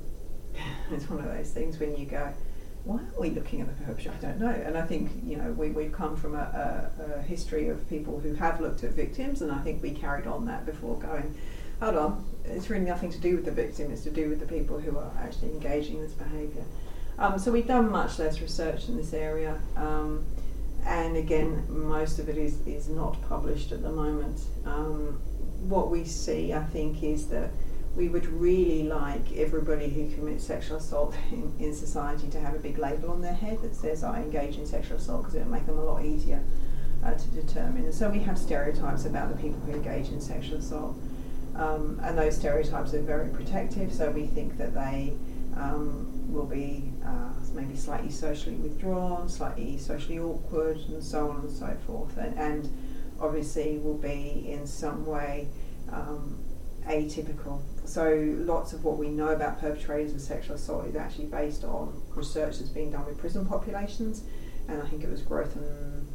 it's 0.91 1.09
one 1.09 1.21
of 1.21 1.27
those 1.27 1.51
things 1.51 1.79
when 1.79 1.97
you 1.97 2.07
go, 2.07 2.33
why 2.85 2.99
aren't 2.99 3.21
we 3.21 3.31
looking 3.31 3.61
at 3.61 3.67
the 3.67 3.85
perpetrator? 3.85 4.17
I 4.17 4.21
don't 4.21 4.41
know. 4.41 4.49
And 4.49 4.79
I 4.79 4.83
think 4.83 5.11
you 5.25 5.37
know 5.37 5.51
we, 5.53 5.71
we've 5.71 5.93
come 5.93 6.17
from 6.17 6.35
a, 6.35 6.91
a, 6.99 7.19
a, 7.19 7.23
history 7.23 7.69
of 7.69 7.89
people 7.89 8.21
who 8.21 8.33
have 8.35 8.61
looked 8.61 8.85
at 8.85 8.93
victims, 8.93 9.43
and 9.43 9.51
I 9.51 9.59
think 9.59 9.83
we 9.83 9.91
carried 9.91 10.27
on 10.27 10.47
that 10.47 10.65
before 10.65 10.99
going. 10.99 11.37
Hold 11.81 11.97
on, 11.97 12.25
it's 12.45 12.71
really 12.71 12.87
nothing 12.87 13.11
to 13.11 13.19
do 13.19 13.37
with 13.37 13.45
the 13.45 13.51
victim. 13.51 13.91
It's 13.91 14.03
to 14.05 14.11
do 14.11 14.31
with 14.31 14.41
the 14.41 14.47
people 14.47 14.79
who 14.79 14.97
are 14.97 15.11
actually 15.21 15.51
engaging 15.51 15.97
in 15.97 16.03
this 16.03 16.13
behaviour. 16.13 16.65
Um, 17.19 17.39
so 17.39 17.51
we've 17.51 17.67
done 17.67 17.91
much 17.91 18.19
less 18.19 18.41
research 18.41 18.89
in 18.89 18.97
this 18.97 19.13
area, 19.13 19.59
um, 19.77 20.25
and 20.87 21.17
again, 21.17 21.65
most 21.69 22.19
of 22.19 22.29
it 22.29 22.39
is 22.39 22.65
is 22.67 22.89
not 22.89 23.21
published 23.29 23.73
at 23.73 23.83
the 23.83 23.91
moment. 23.91 24.41
Um, 24.65 25.21
what 25.69 25.91
we 25.91 26.05
see, 26.05 26.53
I 26.53 26.63
think, 26.63 27.03
is 27.03 27.27
that 27.29 27.51
we 27.97 28.09
would 28.09 28.27
really 28.27 28.85
like 28.85 29.33
everybody 29.37 29.89
who 29.89 30.15
commits 30.15 30.45
sexual 30.45 30.77
assault 30.77 31.15
in, 31.33 31.53
in 31.59 31.75
society 31.75 32.29
to 32.29 32.41
have 32.41 32.55
a 32.55 32.59
big 32.59 32.79
label 32.79 33.11
on 33.11 33.21
their 33.21 33.35
head 33.35 33.61
that 33.63 33.75
says 33.75 34.05
I 34.05 34.21
engage 34.21 34.59
in 34.59 34.67
sexual 34.67 34.99
assault 34.99 35.23
because 35.23 35.35
it 35.35 35.39
would 35.41 35.51
make 35.51 35.67
them 35.67 35.79
a 35.79 35.85
lot 35.85 36.05
easier 36.05 36.43
uh, 37.05 37.15
to 37.15 37.29
determine. 37.29 37.85
And 37.85 37.95
so 37.95 38.09
we 38.11 38.21
have 38.21 38.39
stereotypes 38.39 39.07
about 39.07 39.35
the 39.35 39.43
people 39.43 39.61
who 39.61 39.73
engage 39.73 40.09
in 40.09 40.21
sexual 40.21 40.59
assault. 40.59 40.97
Um, 41.55 41.99
and 42.03 42.19
those 42.19 42.37
stereotypes 42.37 42.93
are 42.93 43.01
very 43.01 43.31
protective, 43.31 43.93
so 43.93 44.11
we 44.11 44.27
think 44.27 44.59
that 44.59 44.75
they 44.75 45.15
um, 45.57 46.31
will 46.31 46.45
be 46.45 46.93
uh, 47.05 47.33
maybe 47.57 47.75
slightly 47.75 48.11
socially 48.11 48.57
withdrawn, 48.57 49.29
slightly 49.29 49.79
socially 49.79 50.19
awkward, 50.19 50.77
and 50.89 51.03
so 51.03 51.31
on 51.31 51.41
and 51.41 51.51
so 51.51 51.77
forth. 51.87 52.17
And, 52.19 52.39
and 52.39 52.79
obviously 53.21 53.79
will 53.79 53.99
be 53.99 54.47
in 54.49 54.67
some 54.67 55.07
way 55.07 55.49
um, 55.91 56.39
atypical. 56.87 57.61
So 57.85 58.35
lots 58.39 58.73
of 58.73 58.85
what 58.85 58.99
we 58.99 59.09
know 59.09 59.29
about 59.29 59.61
perpetrators 59.61 60.13
of 60.15 60.21
sexual 60.21 60.57
assault 60.57 60.87
is 60.87 60.97
actually 60.97 61.27
based 61.27 61.65
on 61.65 62.01
research 62.15 62.59
that's 62.59 62.71
being 62.71 62.91
done 62.91 63.07
with 63.07 63.19
prison 63.19 63.47
populations, 63.47 64.23
and 64.69 64.83
I 64.83 64.87
think 64.87 65.03
it 65.03 65.11
was 65.11 65.23
Groth 65.23 65.57
and 65.57 66.07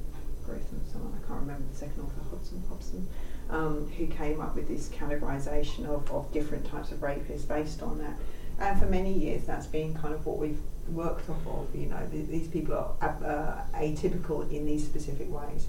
Groth 0.45 0.71
and 0.71 0.86
someone 0.88 1.13
I 1.13 1.27
can't 1.27 1.39
remember 1.41 1.63
the 1.71 1.77
second 1.77 2.04
author 2.04 2.21
Hodson 2.30 2.63
Hobson, 2.67 3.08
um, 3.49 3.89
who 3.97 4.08
came 4.08 4.41
up 4.41 4.56
with 4.56 4.67
this 4.67 4.89
categorization 4.89 5.86
of, 5.86 6.12
of 6.12 6.32
different 6.34 6.65
types 6.65 6.91
of 6.91 6.99
rapists 6.99 7.47
based 7.47 7.82
on 7.82 7.97
that. 7.99 8.17
And 8.60 8.80
for 8.80 8.86
many 8.86 9.13
years, 9.13 9.45
that's 9.45 9.65
been 9.67 9.93
kind 9.95 10.13
of 10.13 10.25
what 10.25 10.38
we've 10.38 10.62
worked 10.93 11.30
off 11.30 11.45
of. 11.47 11.75
You 11.75 11.88
know, 11.88 12.08
th- 12.12 12.27
these 12.27 12.47
people 12.47 12.75
are 12.75 12.95
uh, 13.01 13.77
atypical 13.77 14.49
in 14.51 14.65
these 14.65 14.84
specific 14.86 15.32
ways 15.32 15.67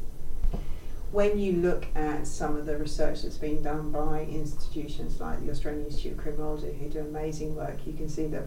when 1.13 1.39
you 1.39 1.53
look 1.53 1.87
at 1.95 2.27
some 2.27 2.57
of 2.57 2.65
the 2.65 2.77
research 2.77 3.23
that's 3.23 3.37
been 3.37 3.63
done 3.63 3.93
by 3.93 4.23
institutions 4.23 5.21
like 5.21 5.45
the 5.45 5.51
Australian 5.51 5.85
Institute 5.85 6.13
of 6.13 6.19
Criminology, 6.19 6.73
who 6.73 6.89
do 6.89 7.01
amazing 7.01 7.55
work, 7.55 7.77
you 7.87 7.93
can 7.93 8.09
see 8.09 8.27
that 8.29 8.45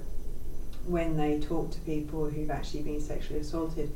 when 0.87 1.15
they 1.15 1.39
talk 1.39 1.71
to 1.71 1.79
people 1.81 2.27
who've 2.27 2.49
actually 2.49 2.81
been 2.81 2.99
sexually 2.99 3.39
assaulted, 3.39 3.93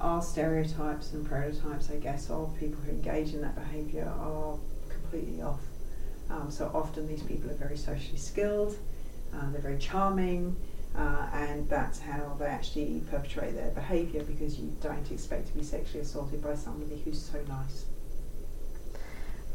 our 0.00 0.22
stereotypes 0.22 1.12
and 1.12 1.26
prototypes, 1.26 1.90
I 1.90 1.96
guess, 1.96 2.30
of 2.30 2.56
people 2.58 2.80
who 2.82 2.90
engage 2.90 3.34
in 3.34 3.40
that 3.42 3.56
behaviour 3.56 4.12
are 4.20 4.58
completely 4.88 5.42
off. 5.42 5.60
Um, 6.30 6.52
so 6.52 6.70
often 6.72 7.08
these 7.08 7.22
people 7.22 7.50
are 7.50 7.54
very 7.54 7.76
socially 7.76 8.16
skilled, 8.16 8.76
uh, 9.34 9.50
they're 9.50 9.60
very 9.60 9.78
charming, 9.78 10.56
uh, 10.96 11.28
and 11.32 11.68
that's 11.68 11.98
how 11.98 12.36
they 12.38 12.46
actually 12.46 13.02
perpetrate 13.10 13.54
their 13.54 13.70
behaviour 13.70 14.22
because 14.22 14.58
you 14.58 14.72
don't 14.80 15.10
expect 15.10 15.48
to 15.48 15.54
be 15.54 15.62
sexually 15.62 16.00
assaulted 16.00 16.42
by 16.42 16.54
somebody 16.54 17.00
who's 17.04 17.20
so 17.20 17.38
nice. 17.48 17.86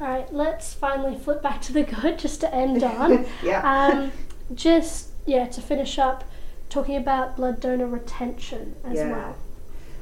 All 0.01 0.07
right, 0.07 0.33
let's 0.33 0.73
finally 0.73 1.17
flip 1.17 1.41
back 1.41 1.61
to 1.63 1.73
the 1.73 1.83
good 1.83 2.19
just 2.19 2.41
to 2.41 2.53
end 2.53 2.83
on. 2.83 3.25
yeah. 3.43 3.61
Um, 3.63 4.11
just, 4.53 5.09
yeah, 5.25 5.47
to 5.47 5.61
finish 5.61 5.97
up, 5.97 6.25
talking 6.69 6.97
about 6.97 7.37
blood 7.37 7.61
donor 7.61 7.87
retention 7.87 8.75
as 8.83 8.95
yeah. 8.95 9.11
well. 9.11 9.35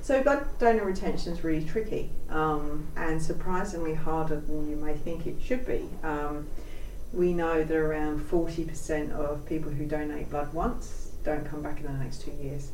So, 0.01 0.23
blood 0.23 0.47
donor 0.57 0.85
retention 0.85 1.33
is 1.33 1.43
really 1.43 1.65
tricky 1.65 2.11
um, 2.29 2.87
and 2.95 3.21
surprisingly 3.21 3.93
harder 3.93 4.39
than 4.39 4.69
you 4.69 4.75
may 4.75 4.95
think 4.95 5.27
it 5.27 5.35
should 5.41 5.65
be. 5.67 5.87
Um, 6.01 6.47
we 7.13 7.33
know 7.33 7.63
that 7.63 7.75
around 7.75 8.21
40% 8.21 9.11
of 9.11 9.45
people 9.45 9.71
who 9.71 9.85
donate 9.85 10.29
blood 10.29 10.53
once 10.53 11.06
don't 11.23 11.45
come 11.45 11.61
back 11.61 11.79
in 11.79 11.85
the 11.85 11.93
next 11.93 12.21
two 12.21 12.31
years. 12.31 12.71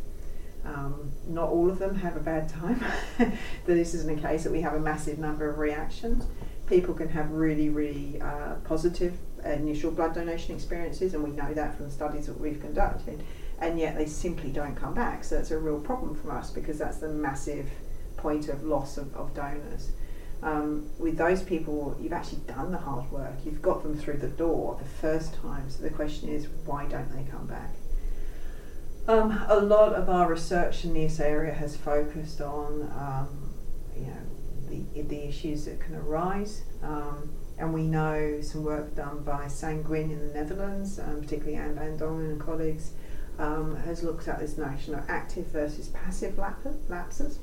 Um, 0.66 1.12
not 1.28 1.50
all 1.50 1.70
of 1.70 1.80
them 1.80 1.96
have 1.96 2.16
a 2.16 2.22
bad 2.22 2.48
time. 2.50 2.84
this 3.66 3.94
isn't 3.94 4.18
a 4.18 4.22
case 4.22 4.44
that 4.44 4.52
we 4.52 4.62
have 4.62 4.74
a 4.74 4.80
massive 4.80 5.20
number 5.20 5.50
of 5.50 5.58
reactions 5.58 6.26
people 6.68 6.94
can 6.94 7.10
have 7.10 7.32
really, 7.32 7.70
really 7.70 8.20
uh, 8.22 8.56
positive 8.64 9.14
initial 9.46 9.92
blood 9.92 10.14
donation 10.16 10.56
experiences, 10.56 11.14
and 11.14 11.24
we 11.24 11.32
know 11.32 11.54
that 11.54 11.76
from 11.76 11.86
the 11.86 11.92
studies 11.92 12.28
that 12.28 12.40
we've 12.40 12.62
conducted, 12.62 13.22
and 13.60 13.80
yet 13.80 13.96
they 13.96 14.06
simply 14.06 14.52
don't 14.52 14.76
come 14.76 14.94
back. 14.94 15.24
So 15.24 15.36
that's 15.36 15.52
a 15.52 15.58
real 15.58 15.80
problem 15.80 16.16
for 16.16 16.32
us 16.32 16.50
because 16.50 16.78
that's 16.78 16.98
the 16.98 17.10
massive 17.10 17.70
point 18.18 18.48
of 18.48 18.64
loss 18.64 18.98
of, 18.98 19.14
of 19.16 19.34
donors. 19.34 19.92
Um, 20.42 20.90
with 21.00 21.18
those 21.18 21.42
people, 21.42 21.96
you've 22.02 22.14
actually 22.14 22.42
done 22.48 22.72
the 22.72 22.78
hard 22.78 23.10
work, 23.12 23.36
you've 23.46 23.62
got 23.62 23.84
them 23.84 23.98
through 23.98 24.18
the 24.18 24.28
door 24.28 24.78
the 24.80 24.90
first 24.90 25.36
time. 25.36 25.70
So 25.70 25.84
the 25.84 25.90
question 25.90 26.30
is, 26.30 26.48
why 26.66 26.86
don't 26.86 27.12
they 27.16 27.30
come 27.30 27.46
back? 27.46 27.70
Um, 29.06 29.44
a 29.50 29.60
lot 29.60 29.94
of 29.94 30.10
our 30.10 30.30
research 30.30 30.86
in 30.86 30.94
this 30.94 31.20
area 31.20 31.54
has 31.54 31.76
focused 31.76 32.40
on, 32.40 32.84
um, 32.98 33.54
you 33.98 34.08
know, 34.08 34.86
the, 34.94 35.02
the 35.02 35.28
issues 35.28 35.66
that 35.66 35.82
can 35.82 35.96
arise. 35.96 36.64
Um, 36.82 37.34
and 37.60 37.74
we 37.74 37.84
know 37.84 38.40
some 38.42 38.64
work 38.64 38.96
done 38.96 39.24
by 39.24 39.46
Sanquin 39.46 40.10
in 40.12 40.28
the 40.28 40.34
Netherlands, 40.34 41.00
um, 41.00 41.22
particularly 41.22 41.58
Anne 41.58 41.76
van 41.76 41.98
Dongen 41.98 42.32
and 42.32 42.40
colleagues, 42.40 42.92
um, 43.40 43.76
has 43.84 44.04
looked 44.04 44.28
at 44.28 44.40
this 44.40 44.58
notion 44.58 44.96
of 44.96 45.04
active 45.10 45.48
versus 45.48 45.90
passive 45.90 46.38
lap- 46.38 46.66
lapses. 46.88 47.40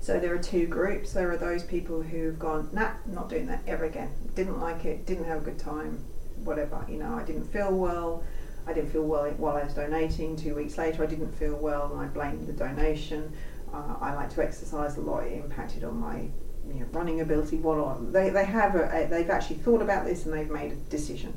So 0.00 0.20
there 0.20 0.32
are 0.32 0.38
two 0.38 0.66
groups. 0.66 1.12
There 1.12 1.30
are 1.32 1.36
those 1.36 1.64
people 1.64 2.00
who've 2.00 2.38
gone, 2.38 2.70
nah, 2.72 2.92
not 3.06 3.28
doing 3.28 3.46
that 3.48 3.62
ever 3.66 3.84
again. 3.84 4.10
Didn't 4.34 4.60
like 4.60 4.84
it, 4.84 5.04
didn't 5.04 5.24
have 5.24 5.42
a 5.42 5.44
good 5.44 5.58
time, 5.58 6.04
whatever. 6.44 6.86
You 6.88 6.98
know, 6.98 7.14
I 7.14 7.24
didn't 7.24 7.52
feel 7.52 7.72
well. 7.72 8.22
I 8.68 8.74
didn't 8.74 8.90
feel 8.90 9.02
well 9.02 9.28
while 9.38 9.56
I 9.56 9.64
was 9.64 9.74
donating. 9.74 10.36
Two 10.36 10.54
weeks 10.54 10.76
later, 10.76 11.02
I 11.02 11.06
didn't 11.06 11.32
feel 11.32 11.56
well, 11.56 11.90
and 11.90 12.00
I 12.00 12.06
blamed 12.06 12.46
the 12.46 12.52
donation. 12.52 13.32
Uh, 13.72 13.96
I 14.00 14.14
like 14.14 14.30
to 14.34 14.42
exercise 14.42 14.96
a 14.96 15.00
lot. 15.00 15.24
It 15.24 15.32
impacted 15.42 15.84
on 15.84 15.98
my 15.98 16.28
you 16.66 16.80
know, 16.80 16.86
running 16.92 17.20
ability. 17.20 17.56
What 17.56 17.78
on 17.78 18.12
they 18.12 18.30
they 18.30 18.44
have 18.44 18.74
a, 18.74 19.04
a, 19.04 19.06
they've 19.06 19.30
actually 19.30 19.56
thought 19.56 19.80
about 19.80 20.04
this 20.04 20.26
and 20.26 20.34
they've 20.34 20.50
made 20.50 20.72
a 20.72 20.76
decision. 20.90 21.32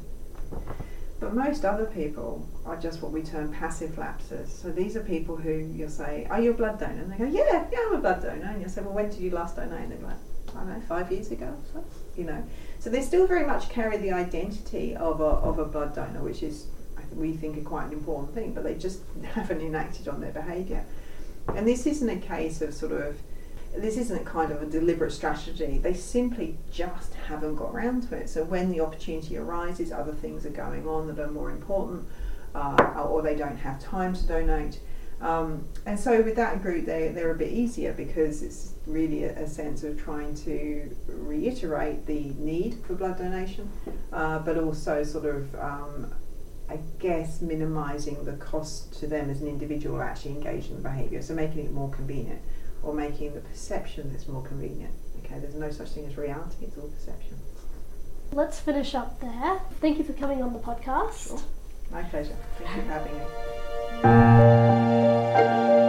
But 1.22 1.36
most 1.36 1.66
other 1.66 1.86
people 1.86 2.50
are 2.66 2.76
just 2.76 3.02
what 3.02 3.12
we 3.12 3.22
term 3.22 3.54
passive 3.54 3.98
lapses. 3.98 4.52
So 4.52 4.72
these 4.72 4.96
are 4.96 5.04
people 5.04 5.38
who 5.38 5.52
you'll 5.52 5.90
say, 5.90 6.28
Are 6.30 6.42
you 6.42 6.50
a 6.52 6.54
blood 6.54 6.80
donor? 6.80 7.02
And 7.02 7.12
they 7.14 7.18
go, 7.18 7.26
Yeah, 7.26 7.66
yeah, 7.72 7.80
I'm 7.88 7.96
a 7.96 8.00
blood 8.00 8.24
donor. 8.24 8.44
And 8.44 8.60
you'll 8.60 8.72
say, 8.72 8.82
Well, 8.82 8.94
when 8.94 9.10
did 9.10 9.20
you 9.20 9.30
last 9.30 9.56
donate? 9.56 9.82
And 9.82 9.92
they're 9.92 10.00
like, 10.00 10.18
I 10.56 10.60
don't 10.62 10.70
know, 10.70 10.82
five 10.88 11.12
years 11.12 11.32
ago. 11.32 11.56
So, 11.72 11.86
you 12.18 12.26
know. 12.26 12.44
So 12.80 12.90
they 12.90 13.02
still 13.02 13.28
very 13.28 13.46
much 13.46 13.70
carry 13.70 13.98
the 13.98 14.12
identity 14.12 14.96
of 14.96 15.22
a, 15.22 15.24
of 15.24 15.60
a 15.60 15.66
blood 15.66 15.94
donor, 15.96 16.24
which 16.24 16.42
is, 16.42 16.66
we 17.14 17.34
think, 17.34 17.58
are 17.58 17.62
quite 17.62 17.88
an 17.88 17.94
important 17.94 18.34
thing, 18.34 18.54
but 18.54 18.64
they 18.64 18.76
just 18.76 19.02
haven't 19.34 19.62
enacted 19.62 20.08
on 20.08 20.22
their 20.22 20.32
behaviour. 20.32 20.84
And 21.56 21.68
this 21.68 21.86
isn't 21.86 22.10
a 22.10 22.18
case 22.18 22.62
of 22.62 22.74
sort 22.74 22.92
of, 22.92 23.18
this 23.76 23.98
isn't 23.98 24.26
kind 24.26 24.52
of 24.52 24.62
a 24.62 24.66
deliberate 24.66 25.12
strategy. 25.12 25.80
They 25.80 25.94
simply 25.94 26.58
just 26.72 27.14
haven't 27.14 27.56
got 27.56 27.74
around 27.74 28.10
to 28.10 28.16
it. 28.16 28.30
So 28.30 28.44
when 28.44 28.70
the 28.70 28.82
opportunity 28.82 29.38
arises, 29.38 29.92
other 29.92 30.14
things 30.14 30.46
are 30.46 30.50
going 30.50 30.88
on 30.88 31.08
that 31.08 31.20
are 31.20 31.32
more 31.32 31.52
important, 31.52 32.06
uh, 32.54 33.06
or 33.10 33.22
they 33.22 33.36
don't 33.36 33.58
have 33.58 33.82
time 33.82 34.14
to 34.14 34.28
donate. 34.28 34.80
Um, 35.22 35.66
and 35.86 36.00
so 36.00 36.22
with 36.22 36.36
that 36.36 36.62
group, 36.62 36.86
they, 36.86 37.10
they're 37.10 37.32
a 37.32 37.38
bit 37.38 37.52
easier 37.52 37.94
because 37.94 38.42
it's 38.42 38.74
really 38.88 39.24
a, 39.26 39.44
a 39.44 39.48
sense 39.48 39.84
of 39.84 40.02
trying 40.02 40.34
to 40.36 40.96
reiterate 41.08 42.08
the 42.08 42.34
need 42.40 42.78
for 42.86 42.96
blood 42.96 43.20
donation, 43.20 43.72
uh, 44.12 44.40
but 44.40 44.58
also 44.58 45.04
sort 45.04 45.26
of, 45.26 45.54
um, 45.56 46.12
I 46.72 46.80
guess, 47.00 47.42
minimising 47.42 48.24
the 48.24 48.34
cost 48.34 48.98
to 49.00 49.08
them 49.08 49.30
as 49.30 49.42
an 49.42 49.48
individual 49.50 50.02
actually 50.02 50.32
engaging 50.32 50.72
in 50.72 50.78
the 50.78 50.84
behaviour, 50.90 51.22
so 51.22 51.34
making 51.34 51.66
it 51.66 51.74
more 51.74 51.90
convenient 51.90 52.42
or 52.82 52.94
making 52.94 53.34
the 53.34 53.42
perception 53.42 54.10
that's 54.14 54.30
more 54.30 54.42
convenient. 54.42 54.94
Okay, 55.20 55.38
there's 55.40 55.54
no 55.54 55.70
such 55.70 55.90
thing 55.90 56.06
as 56.06 56.16
reality, 56.16 56.64
it's 56.64 56.78
all 56.78 56.88
perception. 56.88 57.38
Let's 58.32 58.58
finish 58.58 58.96
up 58.96 59.20
there. 59.20 59.60
Thank 59.82 59.98
you 59.98 60.06
for 60.06 60.14
coming 60.14 60.42
on 60.42 60.54
the 60.54 60.60
podcast. 60.60 61.28
Sure. 61.28 61.42
My 61.92 62.04
pleasure. 62.04 62.38
Thank 62.58 62.78
you 62.78 62.84
for 62.84 62.88
having 62.88 63.18
me. 65.76 65.81